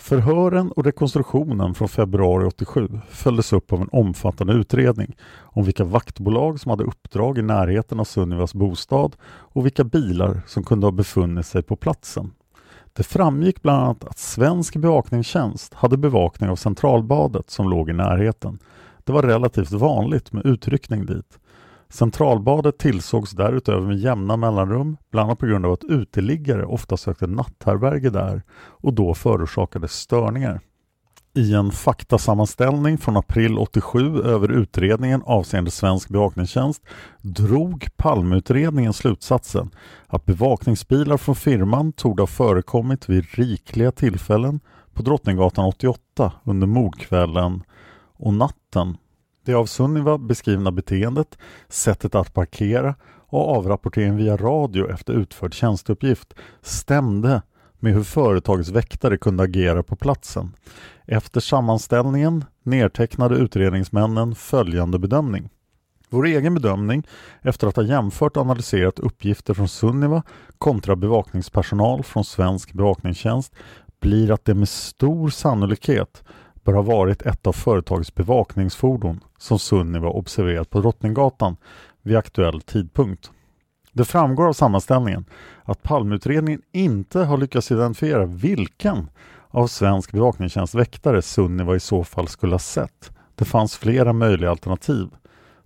[0.00, 6.60] Förhören och rekonstruktionen från februari 87 följdes upp av en omfattande utredning om vilka vaktbolag
[6.60, 11.46] som hade uppdrag i närheten av Sunnivas bostad och vilka bilar som kunde ha befunnit
[11.46, 12.32] sig på platsen.
[12.92, 18.58] Det framgick bland annat att Svensk bevakningstjänst hade bevakning av Centralbadet som låg i närheten.
[19.04, 21.38] Det var relativt vanligt med utryckning dit.
[21.90, 27.26] Centralbadet tillsågs därutöver med jämna mellanrum, bland annat på grund av att uteliggare ofta sökte
[27.26, 30.60] natthärbärge där och då förorsakade störningar.
[31.34, 36.82] I en faktasammanställning från april 87 över utredningen avseende svensk bevakningstjänst
[37.22, 39.70] drog Palmeutredningen slutsatsen
[40.06, 44.60] att bevakningsbilar från firman tog ha förekommit vid rikliga tillfällen
[44.94, 47.62] på Drottninggatan 88 under mordkvällen
[48.16, 48.96] och natten.
[49.44, 52.94] Det av Sunniva beskrivna beteendet, sättet att parkera
[53.30, 57.42] och avrapportering via radio efter utförd tjänsteuppgift stämde
[57.78, 60.54] med hur företagets väktare kunde agera på platsen.
[61.06, 65.48] Efter sammanställningen nedtecknade utredningsmännen följande bedömning.
[66.08, 67.06] Vår egen bedömning,
[67.42, 70.22] efter att ha jämfört och analyserat uppgifter från Sunniva
[70.58, 73.54] kontra bevakningspersonal från Svensk bevakningstjänst,
[74.00, 76.24] blir att det med stor sannolikhet
[76.64, 81.56] bör ha varit ett av företagets bevakningsfordon som Sunniva observerat på Drottninggatan
[82.02, 83.30] vid aktuell tidpunkt.
[83.92, 85.24] Det framgår av sammanställningen
[85.64, 89.10] att Palmeutredningen inte har lyckats identifiera vilken
[89.48, 93.10] av Svensk bevakningstjänst väktare Sunniva i så fall skulle ha sett.
[93.34, 95.08] Det fanns flera möjliga alternativ.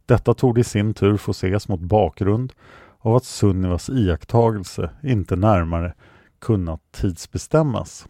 [0.06, 2.52] Detta tog i sin tur få ses mot bakgrund
[2.98, 5.94] av att Sunnivas iakttagelse inte närmare
[6.38, 8.06] kunnat tidsbestämmas.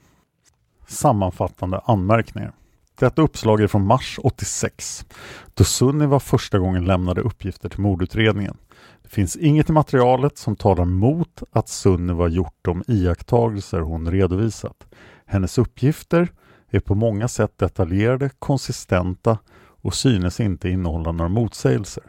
[0.86, 2.52] Sammanfattande anmärkningar.
[2.98, 5.06] Detta uppslag är från mars 86
[5.54, 8.56] då Sunniva första gången lämnade uppgifter till mordutredningen.
[9.02, 14.86] Det finns inget i materialet som talar mot att Sunniva gjort de iakttagelser hon redovisat.
[15.26, 16.28] Hennes uppgifter
[16.70, 19.38] är på många sätt detaljerade, konsistenta
[19.82, 22.04] och synes inte innehålla några motsägelser.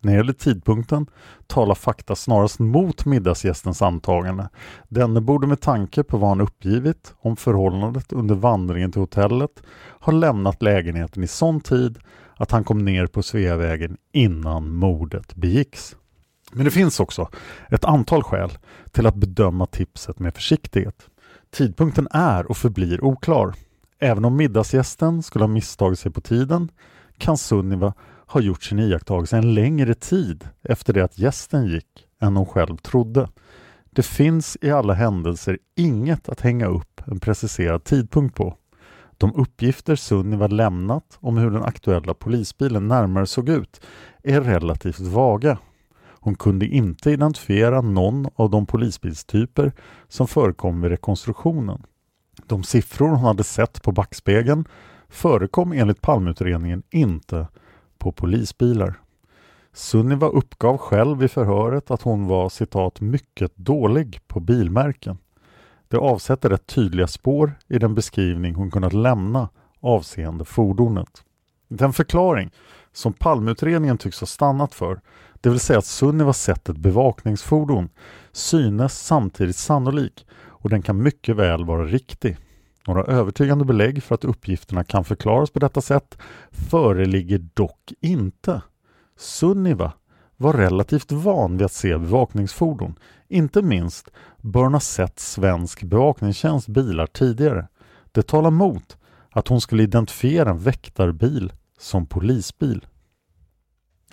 [0.00, 1.06] När det gäller tidpunkten
[1.46, 4.48] talar fakta snarast mot middagsgästens antagande.
[4.88, 9.62] Denne borde med tanke på vad han uppgivit om förhållandet under vandringen till hotellet
[10.00, 11.98] ha lämnat lägenheten i sån tid
[12.36, 15.96] att han kom ner på Sveavägen innan mordet begicks.
[16.52, 17.28] Men det finns också
[17.70, 18.50] ett antal skäl
[18.92, 21.06] till att bedöma tipset med försiktighet.
[21.50, 23.54] Tidpunkten är och förblir oklar.
[23.98, 26.70] Även om middagsgästen skulle ha misstagit sig på tiden
[27.18, 27.94] kan Sunniva
[28.28, 32.76] har gjort sin iakttagelse en längre tid efter det att gästen gick än hon själv
[32.76, 33.28] trodde.
[33.90, 38.56] Det finns i alla händelser inget att hänga upp en preciserad tidpunkt på.
[39.18, 43.80] De uppgifter Sunniva lämnat om hur den aktuella polisbilen närmare såg ut
[44.22, 45.58] är relativt vaga.
[46.20, 49.72] Hon kunde inte identifiera någon av de polisbilstyper
[50.08, 51.82] som förekom vid rekonstruktionen.
[52.46, 54.64] De siffror hon hade sett på backspegeln
[55.08, 57.46] förekom enligt palmutredningen inte
[58.08, 58.94] på polisbilar.
[59.72, 65.18] Sunniva uppgav själv i förhöret att hon var citat ”mycket dålig på bilmärken”.
[65.88, 69.48] Det avsätter rätt tydliga spår i den beskrivning hon kunnat lämna
[69.80, 71.22] avseende fordonet.
[71.68, 72.50] Den förklaring
[72.92, 75.00] som palmutredningen tycks ha stannat för,
[75.40, 77.88] det vill säga att Sunniva sett ett bevakningsfordon,
[78.32, 82.36] synes samtidigt sannolik och den kan mycket väl vara riktig.
[82.88, 86.18] Några övertygande belägg för att uppgifterna kan förklaras på detta sätt
[86.50, 88.62] föreligger dock inte.
[89.18, 89.92] Sunniva
[90.36, 92.98] var relativt van vid att se bevakningsfordon.
[93.28, 97.68] Inte minst bör hon ha sett Svensk bevakningstjänst bilar tidigare.
[98.12, 98.96] Det talar mot
[99.30, 102.86] att hon skulle identifiera en väktarbil som polisbil.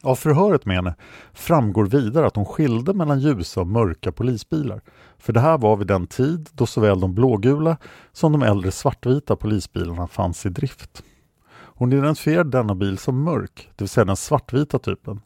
[0.05, 0.95] Av förhöret med henne
[1.33, 4.81] framgår vidare att hon skilde mellan ljusa och mörka polisbilar.
[5.17, 7.77] För det här var vid den tid då såväl de blågula
[8.11, 11.03] som de äldre svartvita polisbilarna fanns i drift.
[11.51, 15.21] Hon identifierade denna bil som mörk, det vill säga den svartvita typen.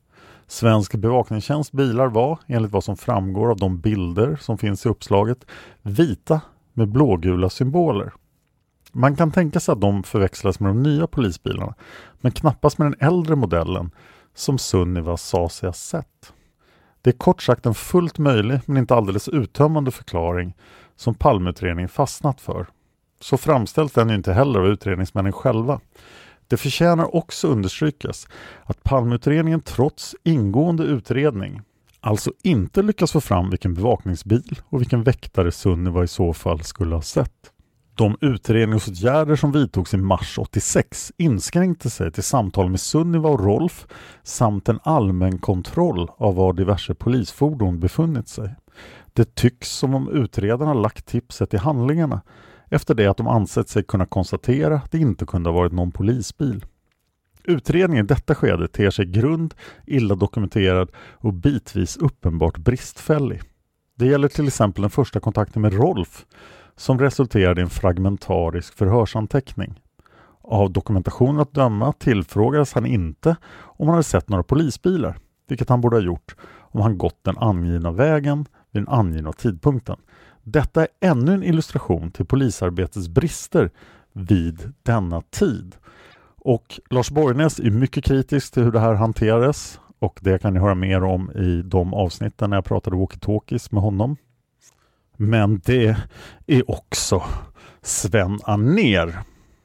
[0.48, 5.46] Svensk bevakningstjänst bilar var, enligt vad som framgår av de bilder som finns i uppslaget,
[5.82, 6.42] vita
[6.74, 8.14] med blågula symboler.
[8.92, 11.74] Man kan tänka sig att de förväxlas med de nya polisbilarna,
[12.22, 13.92] men knappast med den äldre modellen
[14.40, 16.34] som Sunniva sa sig ha sett.
[17.02, 20.54] Det är kort sagt en fullt möjlig men inte alldeles uttömmande förklaring
[20.96, 22.68] som Palmeutredningen fastnat för.
[23.22, 25.80] Så framställs den ju inte heller av utredningsmännen själva.
[26.48, 28.28] Det förtjänar också understrykas
[28.64, 31.62] att Palmeutredningen trots ingående utredning
[32.00, 36.96] alltså inte lyckas få fram vilken bevakningsbil och vilken väktare Sunniva i så fall skulle
[36.96, 37.52] ha sett.
[38.00, 43.88] De utredningsåtgärder som vidtogs i mars 86 inskränkte sig till samtal med Sunniva och Rolf
[44.24, 48.56] samt en allmän kontroll av var diverse polisfordon befunnit sig.
[49.14, 52.22] Det tycks som om utredarna lagt tipset i handlingarna
[52.70, 55.92] efter det att de ansett sig kunna konstatera att det inte kunde ha varit någon
[55.92, 56.66] polisbil.
[57.44, 59.54] Utredningen i detta skede ter sig grund,
[59.86, 63.42] illa dokumenterad och bitvis uppenbart bristfällig.
[63.96, 66.26] Det gäller till exempel den första kontakten med Rolf
[66.80, 69.82] som resulterade i en fragmentarisk förhörsanteckning.
[70.42, 75.18] Av dokumentationen att döma tillfrågades han inte om han hade sett några polisbilar,
[75.48, 79.96] vilket han borde ha gjort om han gått den angivna vägen vid den angivna tidpunkten.
[80.44, 83.72] Detta är ännu en illustration till polisarbetets brister
[84.14, 85.76] vid denna tid.
[86.38, 90.60] Och Lars Borgnäs är mycket kritisk till hur det här hanterades och det kan ni
[90.60, 94.18] höra mer om i de avsnitten när jag pratade walkie-talkies med honom.
[95.22, 95.98] Men det
[96.48, 97.24] är också
[97.82, 99.20] Sven Aner.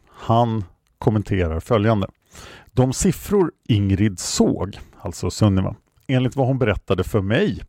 [0.09, 0.65] Han
[0.99, 2.07] kommenterar följande.
[2.73, 5.77] De siffror Ingrid såg, alltså Sunniva,
[6.07, 7.61] enligt vad hon berättade för mig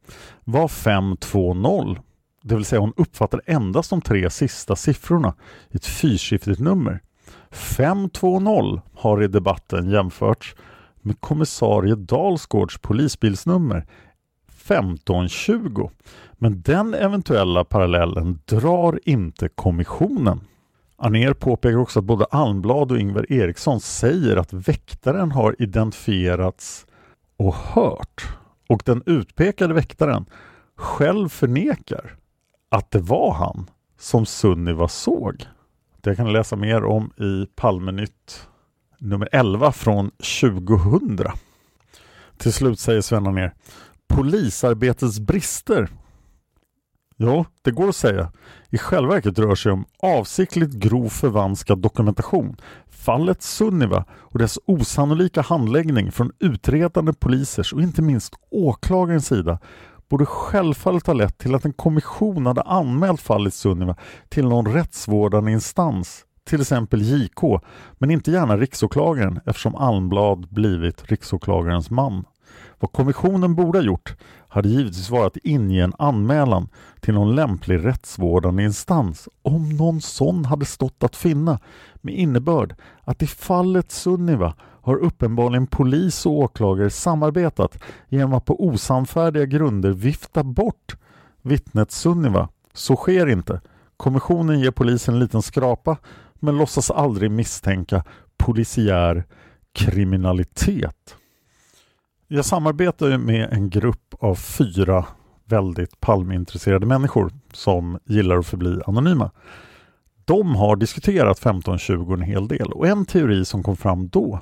[0.44, 1.96] var 520.
[2.44, 5.34] Det vill säga hon uppfattade endast de tre sista siffrorna
[5.72, 7.02] i ett fyrsiffrigt nummer.
[7.52, 10.56] 520 har i debatten jämförts
[11.02, 13.86] med kommissarie Dalsgårds polisbilsnummer
[14.66, 15.90] 1520.
[16.38, 20.40] Men den eventuella parallellen drar inte kommissionen.
[20.98, 26.86] Aner påpekar också att både Almblad och Ingvar Eriksson säger att väktaren har identifierats
[27.38, 28.28] och hört
[28.70, 30.26] och den utpekade väktaren
[30.76, 32.16] själv förnekar
[32.70, 33.70] att det var han
[34.00, 35.46] som Sunniva såg.
[36.02, 38.48] Det kan ni läsa mer om i Palmenytt
[39.00, 40.12] nummer 11 från
[40.42, 41.20] 2000.
[42.38, 43.54] Till slut säger Sven ner
[44.08, 45.90] Polisarbetets brister.
[47.18, 48.32] Jo, det går att säga.
[48.70, 52.58] I själva verket rör sig om avsiktligt grov förvanskad dokumentation.
[52.90, 59.60] Fallet Sunniva och dess osannolika handläggning från utredande polisers och inte minst åklagarens sida
[60.10, 63.96] borde självfallet ha lett till att en kommission hade anmält fallet Sunniva
[64.30, 67.62] till någon rättsvårdande instans, till exempel JK,
[67.98, 72.26] men inte gärna riksåklagaren eftersom Almblad blivit riksåklagarens man.
[72.86, 74.16] Vad kommissionen borde ha gjort
[74.48, 76.68] hade givetvis varit att inge en anmälan
[77.00, 81.60] till någon lämplig rättsvårdande instans om någon sån hade stått att finna
[82.02, 88.66] med innebörd att i fallet Sunniva har uppenbarligen polis och åklagare samarbetat genom att på
[88.68, 90.96] osannfärdiga grunder vifta bort
[91.42, 92.50] vittnet Sunniva.
[92.74, 93.62] Så sker inte.
[93.98, 95.98] Kommissionen ger polisen en liten skrapa
[96.36, 98.04] men låtsas aldrig misstänka
[98.38, 99.24] polisiär
[99.74, 101.16] kriminalitet.
[102.28, 105.06] Jag samarbetar med en grupp av fyra
[105.46, 109.32] väldigt palmintresserade människor som gillar att förbli anonyma.
[110.26, 114.40] De har diskuterat 1520 en hel del och en teori som kom fram då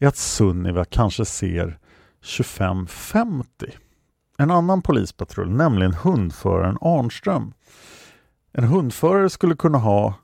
[0.00, 1.78] är att Sunniva kanske ser
[2.36, 3.46] 2550.
[4.38, 7.52] En annan polispatrull, nämligen hundföraren Arnström.
[8.52, 10.14] En hundförare skulle kunna ha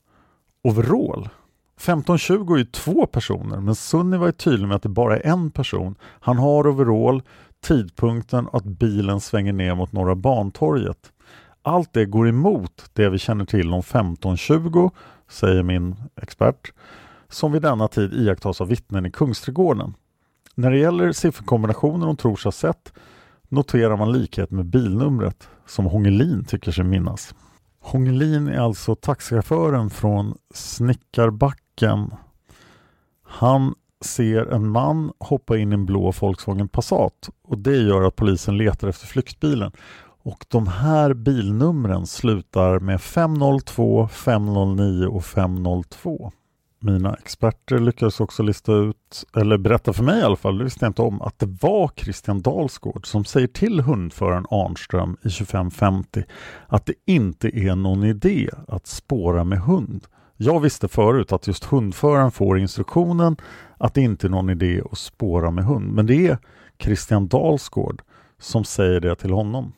[0.64, 1.28] overall
[1.76, 5.50] 1520 är ju två personer men Sunni var tydlig med att det bara är en
[5.50, 5.94] person.
[6.02, 7.22] Han har overall,
[7.60, 11.12] tidpunkten och att bilen svänger ner mot Norra Bantorget.
[11.62, 14.90] Allt det går emot det vi känner till om 1520,
[15.28, 16.72] säger min expert,
[17.28, 19.94] som vid denna tid iakttas av vittnen i Kungsträdgården.
[20.54, 22.92] När det gäller sifferkombinationen hon tror sig ha sett
[23.48, 27.34] noterar man likhet med bilnumret som Hångelin tycker sig minnas.
[27.80, 30.34] Hångelin är alltså taxichauffören från
[31.76, 32.14] blicken.
[33.22, 33.74] Han
[34.04, 38.56] ser en man hoppa in i en blå Volkswagen Passat och det gör att polisen
[38.56, 39.72] letar efter flyktbilen.
[40.22, 46.32] Och de här bilnumren slutar med 502, 509 och 502.
[46.80, 50.84] Mina experter lyckades också lista ut, eller berätta för mig i alla fall, det visste
[50.84, 56.24] jag inte om, att det var Christian Dalsgård som säger till hundföraren Arnström i 2550
[56.66, 60.06] att det inte är någon idé att spåra med hund.
[60.36, 63.36] Jag visste förut att just hundföraren får instruktionen
[63.78, 66.38] att det inte är någon idé att spåra med hund, men det är
[66.78, 68.02] Christian Dalsgård
[68.38, 69.72] som säger det till honom.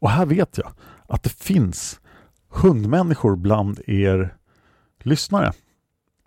[0.00, 0.72] Och här vet jag
[1.08, 2.00] att det finns
[2.48, 4.34] hundmänniskor bland er
[5.02, 5.52] lyssnare.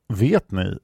[0.07, 0.78] Vet ni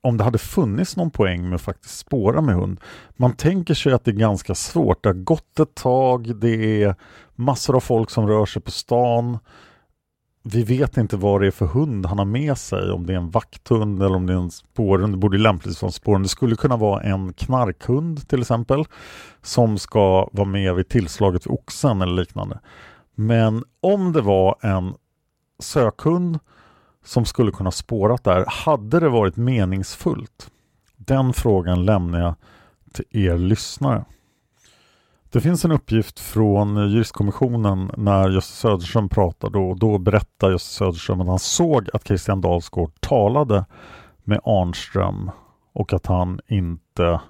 [0.00, 2.80] om det hade funnits någon poäng med att faktiskt spåra med hund?
[3.16, 5.02] Man tänker sig att det är ganska svårt.
[5.02, 6.94] Det har gått ett tag, det är
[7.34, 9.38] massor av folk som rör sig på stan.
[10.46, 13.16] Vi vet inte vad det är för hund han har med sig, om det är
[13.16, 15.12] en vakthund eller om det är en spårhund.
[15.12, 16.24] Det borde lämpligtvis vara en spårhund.
[16.24, 18.84] Det skulle kunna vara en knarkhund till exempel
[19.42, 22.60] som ska vara med vid tillslaget vid oxen eller liknande.
[23.14, 24.94] Men om det var en
[25.58, 26.38] sökhund
[27.04, 28.44] som skulle kunna spårat där.
[28.48, 30.50] Hade det varit meningsfullt?
[30.96, 32.34] Den frågan lämnar jag
[32.92, 34.04] till er lyssnare.
[35.34, 41.20] Det finns en uppgift från juristkommissionen när Gösta Söderström pratade och då berättade Gösta Söderström
[41.20, 43.64] att han såg att Christian Dalsgård talade
[44.24, 45.30] med Arnström
[45.72, 47.20] och att han inte,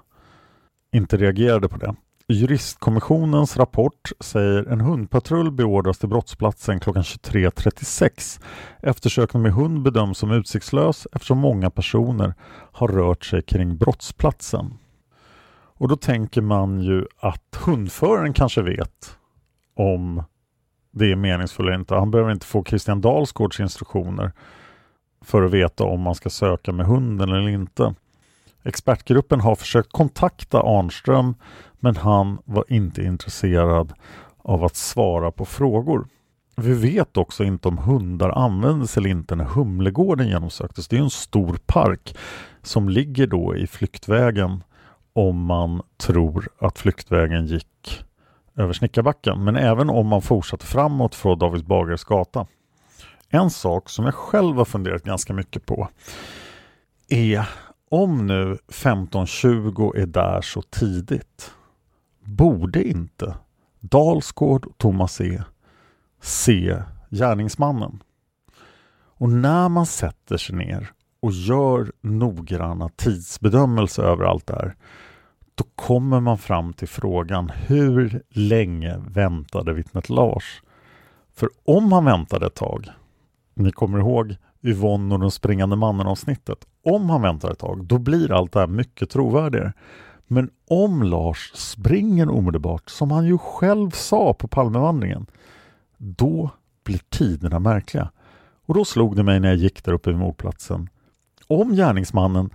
[0.93, 1.95] inte reagerade på det.
[2.27, 8.41] Juristkommissionens rapport säger en hundpatrull beordras till brottsplatsen klockan 23.36.
[8.81, 12.33] Eftersökning med hund bedöms som utsiktslös eftersom många personer
[12.71, 14.73] har rört sig kring brottsplatsen.
[15.77, 19.17] Och då tänker man ju att hundföraren kanske vet
[19.75, 20.23] om
[20.91, 21.95] det är meningsfullt eller inte.
[21.95, 24.31] Han behöver inte få Christian Dalsgårds instruktioner
[25.21, 27.95] för att veta om man ska söka med hunden eller inte.
[28.63, 31.35] Expertgruppen har försökt kontakta Arnström
[31.79, 33.93] men han var inte intresserad
[34.37, 36.07] av att svara på frågor.
[36.55, 40.87] Vi vet också inte om hundar användes eller inte när Humlegården genomsöktes.
[40.87, 42.17] Det är en stor park
[42.61, 44.63] som ligger då i flyktvägen
[45.15, 48.03] om man tror att flyktvägen gick
[48.55, 49.43] över Snickarbacken.
[49.43, 52.47] Men även om man fortsatte framåt från David Bagares gata.
[53.29, 55.89] En sak som jag själv har funderat ganska mycket på
[57.09, 57.49] är
[57.89, 61.51] om nu 1520 är där så tidigt,
[62.23, 63.35] borde inte
[63.79, 65.43] Dalsgård och Thomas E
[66.21, 68.03] se gärningsmannen?
[69.17, 74.75] Och när man sätter sig ner och gör noggranna tidsbedömelser över allt det här,
[75.55, 80.61] då kommer man fram till frågan hur länge väntade vittnet Lars?
[81.33, 82.89] För om han väntade ett tag,
[83.53, 86.65] ni kommer ihåg Yvonne och den springande mannen avsnittet.
[86.83, 89.73] Om han väntar ett tag, då blir allt det här mycket trovärdigare.
[90.27, 95.25] Men om Lars springer omedelbart, som han ju själv sa på Palmevandringen,
[95.97, 96.49] då
[96.83, 98.11] blir tiderna märkliga.
[98.65, 100.89] Och då slog det mig när jag gick där uppe vid mordplatsen.
[101.47, 102.49] Om gärningsmannen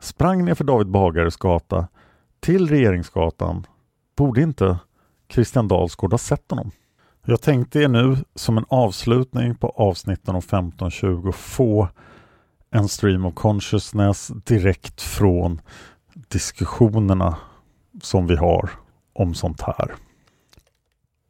[0.00, 1.88] sprang ner för David Bagares gata
[2.44, 3.66] till Regeringsgatan,
[4.16, 4.78] borde inte
[5.28, 6.70] Christian Dalsgård ha sett honom?
[7.26, 11.88] Jag tänkte er nu som en avslutning på avsnitten om 1520 få
[12.70, 15.60] en stream of consciousness direkt från
[16.14, 17.36] diskussionerna
[18.02, 18.70] som vi har
[19.12, 19.94] om sånt här.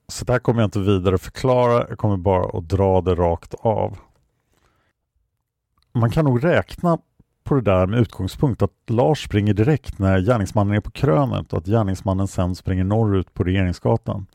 [0.09, 3.99] Så där kommer jag inte vidare förklara, jag kommer bara att dra det rakt av.
[5.93, 6.99] Man kan nog räkna
[7.45, 11.59] på det där med utgångspunkt att Lars springer direkt när gärningsmannen är på krönet och
[11.59, 14.27] att gärningsmannen sen springer norrut på Regeringsgatan.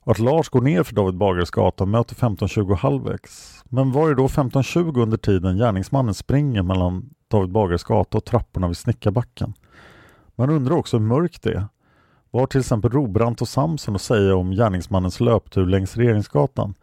[0.00, 3.64] Och att Lars går ner för David Bagares gata och möter 1520 halvvägs.
[3.64, 8.66] Men var är då 1520 under tiden gärningsmannen springer mellan David Bagares gata och trapporna
[8.66, 9.54] vid Snickarbacken?
[10.36, 11.64] Man undrar också hur mörkt det är.
[12.30, 16.74] Vad har till exempel Robrant och Samson att säga om gärningsmannens löptur längs Regeringsgatan?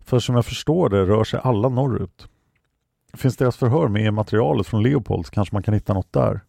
[0.00, 2.28] För som jag förstår det rör sig alla norrut.
[3.16, 6.40] Finns deras förhör med i materialet från Leopold så kanske man kan hitta något där.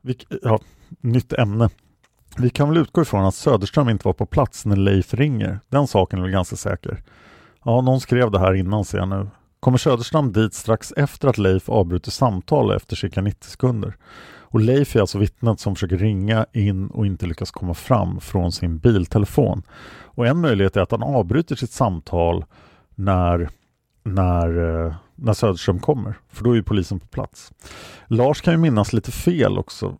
[0.00, 0.58] Vi, ja,
[1.00, 1.70] nytt ämne.
[2.36, 5.60] Vi kan väl utgå ifrån att Söderström inte var på plats när Leif ringer.
[5.68, 7.02] Den saken är väl ganska säker.
[7.64, 9.28] Ja, någon skrev det här innan ser jag nu.
[9.60, 13.96] Kommer Söderström dit strax efter att Leif avbryter samtal efter cirka 90 sekunder.
[14.52, 18.52] Och Leif är alltså vittnet som försöker ringa in och inte lyckas komma fram från
[18.52, 19.62] sin biltelefon.
[20.02, 22.44] Och en möjlighet är att han avbryter sitt samtal
[22.94, 23.48] när,
[24.02, 27.52] när, eh, när Söderström kommer, för då är ju polisen på plats.
[28.06, 29.98] Lars kan ju minnas lite fel också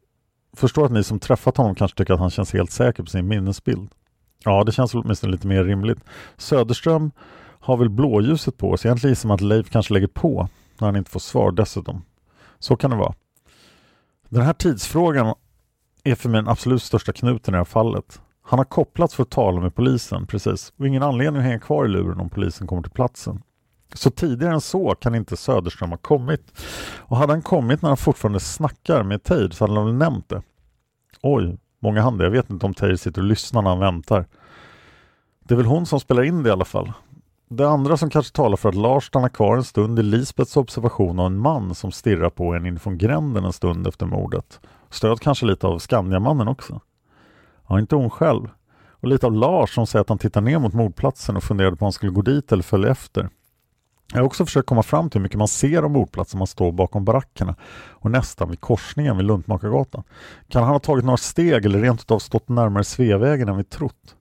[0.57, 3.29] förstår att ni som träffat honom kanske tycker att han känns helt säker på sin
[3.29, 3.91] minnesbild.
[4.45, 5.99] Ja, det känns åtminstone lite mer rimligt.
[6.37, 7.11] Söderström
[7.61, 8.89] har väl blåljuset på sig.
[8.89, 10.49] Egentligen som att Leif kanske lägger på
[10.79, 12.05] när han inte får svar dessutom.
[12.59, 13.15] Så kan det vara.
[14.29, 15.35] Den här tidsfrågan
[16.05, 18.21] är för mig den absolut största knuten i det här fallet.
[18.43, 20.73] Han har kopplats för att tala med polisen, precis.
[20.77, 23.43] Och ingen anledning att hänga kvar i luren om polisen kommer till platsen.
[23.95, 26.53] Så tidigare än så kan inte Söderström ha kommit.
[26.99, 30.29] Och hade han kommit när han fortfarande snackar med Teir så hade han väl nämnt
[30.29, 30.43] det.
[31.23, 32.25] Oj, många händer.
[32.25, 34.27] Jag vet inte om Teir sitter och lyssnar när han väntar.
[35.45, 36.93] Det är väl hon som spelar in det i alla fall.
[37.49, 41.19] Det andra som kanske talar för att Lars stannar kvar en stund är Lisbets observation
[41.19, 44.61] av en man som stirrar på en inifrån gränden en stund efter mordet.
[44.91, 46.81] Stöd kanske lite av Skandiamannen också.
[47.69, 48.49] Ja, inte hon själv.
[48.91, 51.85] Och lite av Lars som säger att han tittar ner mot mordplatsen och funderade på
[51.85, 53.29] om han skulle gå dit eller följa efter.
[54.13, 56.73] Jag har också försökt komma fram till hur mycket man ser om mordplatsen man står
[56.73, 57.55] bakom barackerna
[57.91, 60.03] och nästan vid korsningen vid Luntmakargatan.
[60.49, 64.17] Kan han ha tagit några steg eller rent utav stått närmare Sveavägen än vi trott?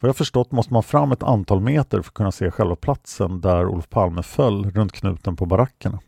[0.00, 3.40] Vad jag förstått måste man fram ett antal meter för att kunna se själva platsen
[3.40, 5.98] där Olof Palme föll runt knuten på barackerna.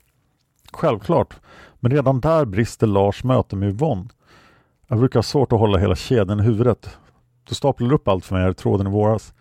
[0.72, 1.34] Självklart,
[1.80, 4.08] men redan där brister Lars möte med Yvonne.
[4.88, 6.98] Jag brukar ha svårt att hålla hela kedjan i huvudet.
[7.48, 9.34] Du staplade upp allt för mig här i tråden i våras.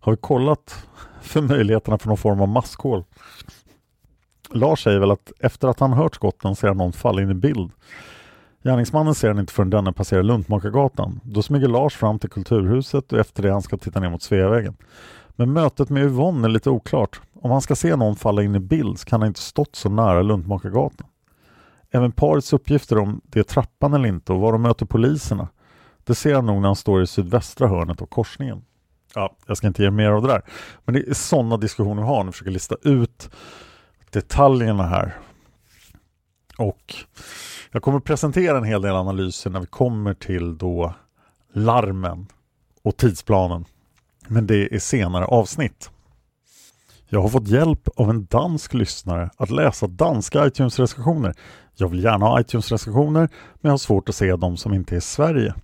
[0.00, 0.86] Har vi kollat
[1.28, 3.04] för möjligheterna för någon form av maskhål.
[4.50, 7.34] Lars säger väl att efter att han hört skotten ser han någon falla in i
[7.34, 7.70] bild.
[8.64, 11.20] Gärningsmannen ser han inte förrän denne passerar Luntmakargatan.
[11.24, 14.76] Då smyger Lars fram till Kulturhuset och efter det han ska titta ner mot Sveavägen.
[15.36, 17.20] Men mötet med Yvonne är lite oklart.
[17.34, 19.88] Om han ska se någon falla in i bild så kan han inte stått så
[19.88, 21.06] nära Luntmakargatan.
[21.90, 25.48] Även parets uppgifter om det är trappan eller inte och var de möter poliserna.
[26.04, 28.62] Det ser han nog när han står i sydvästra hörnet av korsningen.
[29.14, 30.42] Ja, jag ska inte ge mer av det där.
[30.84, 33.30] Men det är sådana diskussioner vi har när vi försöker lista ut
[34.10, 35.16] detaljerna här.
[36.58, 36.94] Och
[37.72, 40.94] jag kommer presentera en hel del analyser när vi kommer till då
[41.52, 42.26] larmen
[42.82, 43.64] och tidsplanen.
[44.28, 45.90] Men det är senare avsnitt.
[47.08, 51.34] Jag har fått hjälp av en dansk lyssnare att läsa danska iTunes-recensioner.
[51.76, 54.98] Jag vill gärna ha iTunes-recensioner men jag har svårt att se de som inte är
[54.98, 55.54] i Sverige.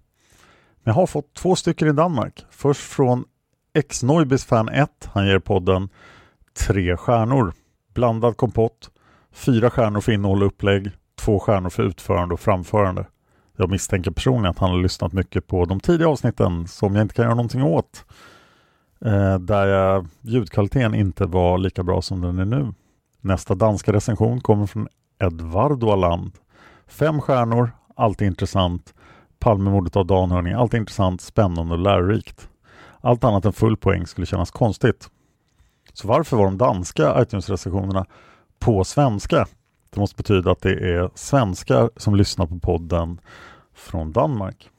[0.83, 2.47] Men jag har fått två stycken i Danmark.
[2.51, 3.25] Först från
[3.77, 4.05] X
[4.47, 5.09] fan 1.
[5.13, 5.89] Han ger podden
[6.67, 7.53] tre stjärnor.
[7.95, 8.91] Blandad kompott.
[9.33, 10.91] Fyra stjärnor för innehåll och upplägg.
[11.21, 13.07] Två stjärnor för utförande och framförande.
[13.57, 17.15] Jag misstänker personligen att han har lyssnat mycket på de tidiga avsnitten som jag inte
[17.15, 18.05] kan göra någonting åt.
[19.05, 22.75] Eh, där jag, ljudkvaliteten inte var lika bra som den är nu.
[23.21, 26.33] Nästa danska recension kommer från Edvardo Aland.
[26.87, 28.95] Fem stjärnor, alltid intressant.
[29.39, 32.49] Palmemordet av Dan Hörning, alltid intressant, spännande och lärorikt.
[33.05, 35.11] Allt annat än full poäng skulle kännas konstigt.
[35.93, 38.07] Så varför var de danska iTunes-recensionerna
[38.59, 39.47] på svenska?
[39.91, 43.21] Det måste betyda att det är svenskar som lyssnar på podden
[43.75, 44.71] från Danmark.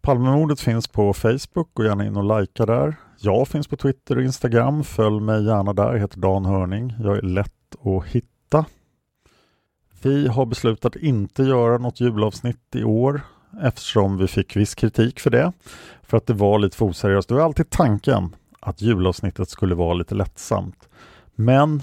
[0.00, 2.96] Palmemordet finns på Facebook och gärna in och likea där.
[3.18, 4.84] Jag finns på Twitter och Instagram.
[4.84, 5.92] Följ mig gärna där.
[5.92, 6.94] Jag heter Dan Hörning.
[7.04, 8.64] Jag är lätt att hitta.
[10.02, 13.20] Vi har beslutat inte göra något julavsnitt i år
[13.62, 15.52] eftersom vi fick viss kritik för det.
[16.02, 17.28] För att det var lite för oseriöst.
[17.28, 20.88] Det var alltid tanken att julavsnittet skulle vara lite lättsamt.
[21.34, 21.82] Men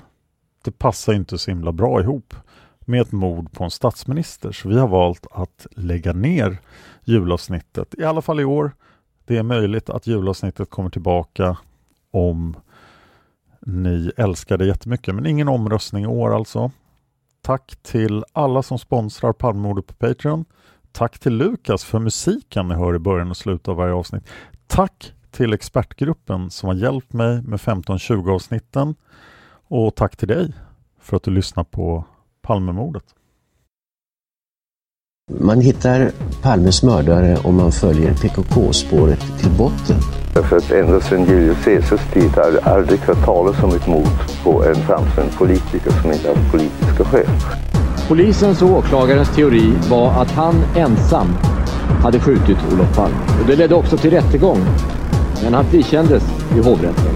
[0.64, 2.34] det passar inte så himla bra ihop
[2.80, 4.52] med ett mord på en statsminister.
[4.52, 6.58] Så vi har valt att lägga ner
[7.04, 8.72] julavsnittet, i alla fall i år.
[9.26, 11.58] Det är möjligt att julavsnittet kommer tillbaka
[12.12, 12.56] om
[13.62, 16.72] ni älskar det jättemycket, men ingen omröstning i år alltså.
[17.42, 20.46] Tack till alla som sponsrar Palmemordet på Patreon.
[20.98, 24.30] Tack till Lukas för musiken ni hör i början och slutet av varje avsnitt.
[24.68, 28.96] Tack till expertgruppen som har hjälpt mig med 15-20 avsnitten.
[29.68, 30.54] Och tack till dig
[31.00, 32.06] för att du lyssnar på
[32.42, 33.04] Palmemordet.
[35.32, 36.12] Man hittar
[36.42, 39.98] Palmes mördare om man följer PKK-spåret till botten.
[40.50, 44.08] För att ända sedan Julius Caesars tid har jag aldrig hört talas om ett mord
[44.44, 47.28] på en framstående politiker som inte haft politiska skäl.
[48.08, 51.28] Polisens och åklagarens teori var att han ensam
[52.04, 53.18] hade skjutit Olof Palme.
[53.42, 54.60] Och det ledde också till rättegång.
[55.44, 56.24] Men han frikändes
[56.58, 57.16] i hovrätten.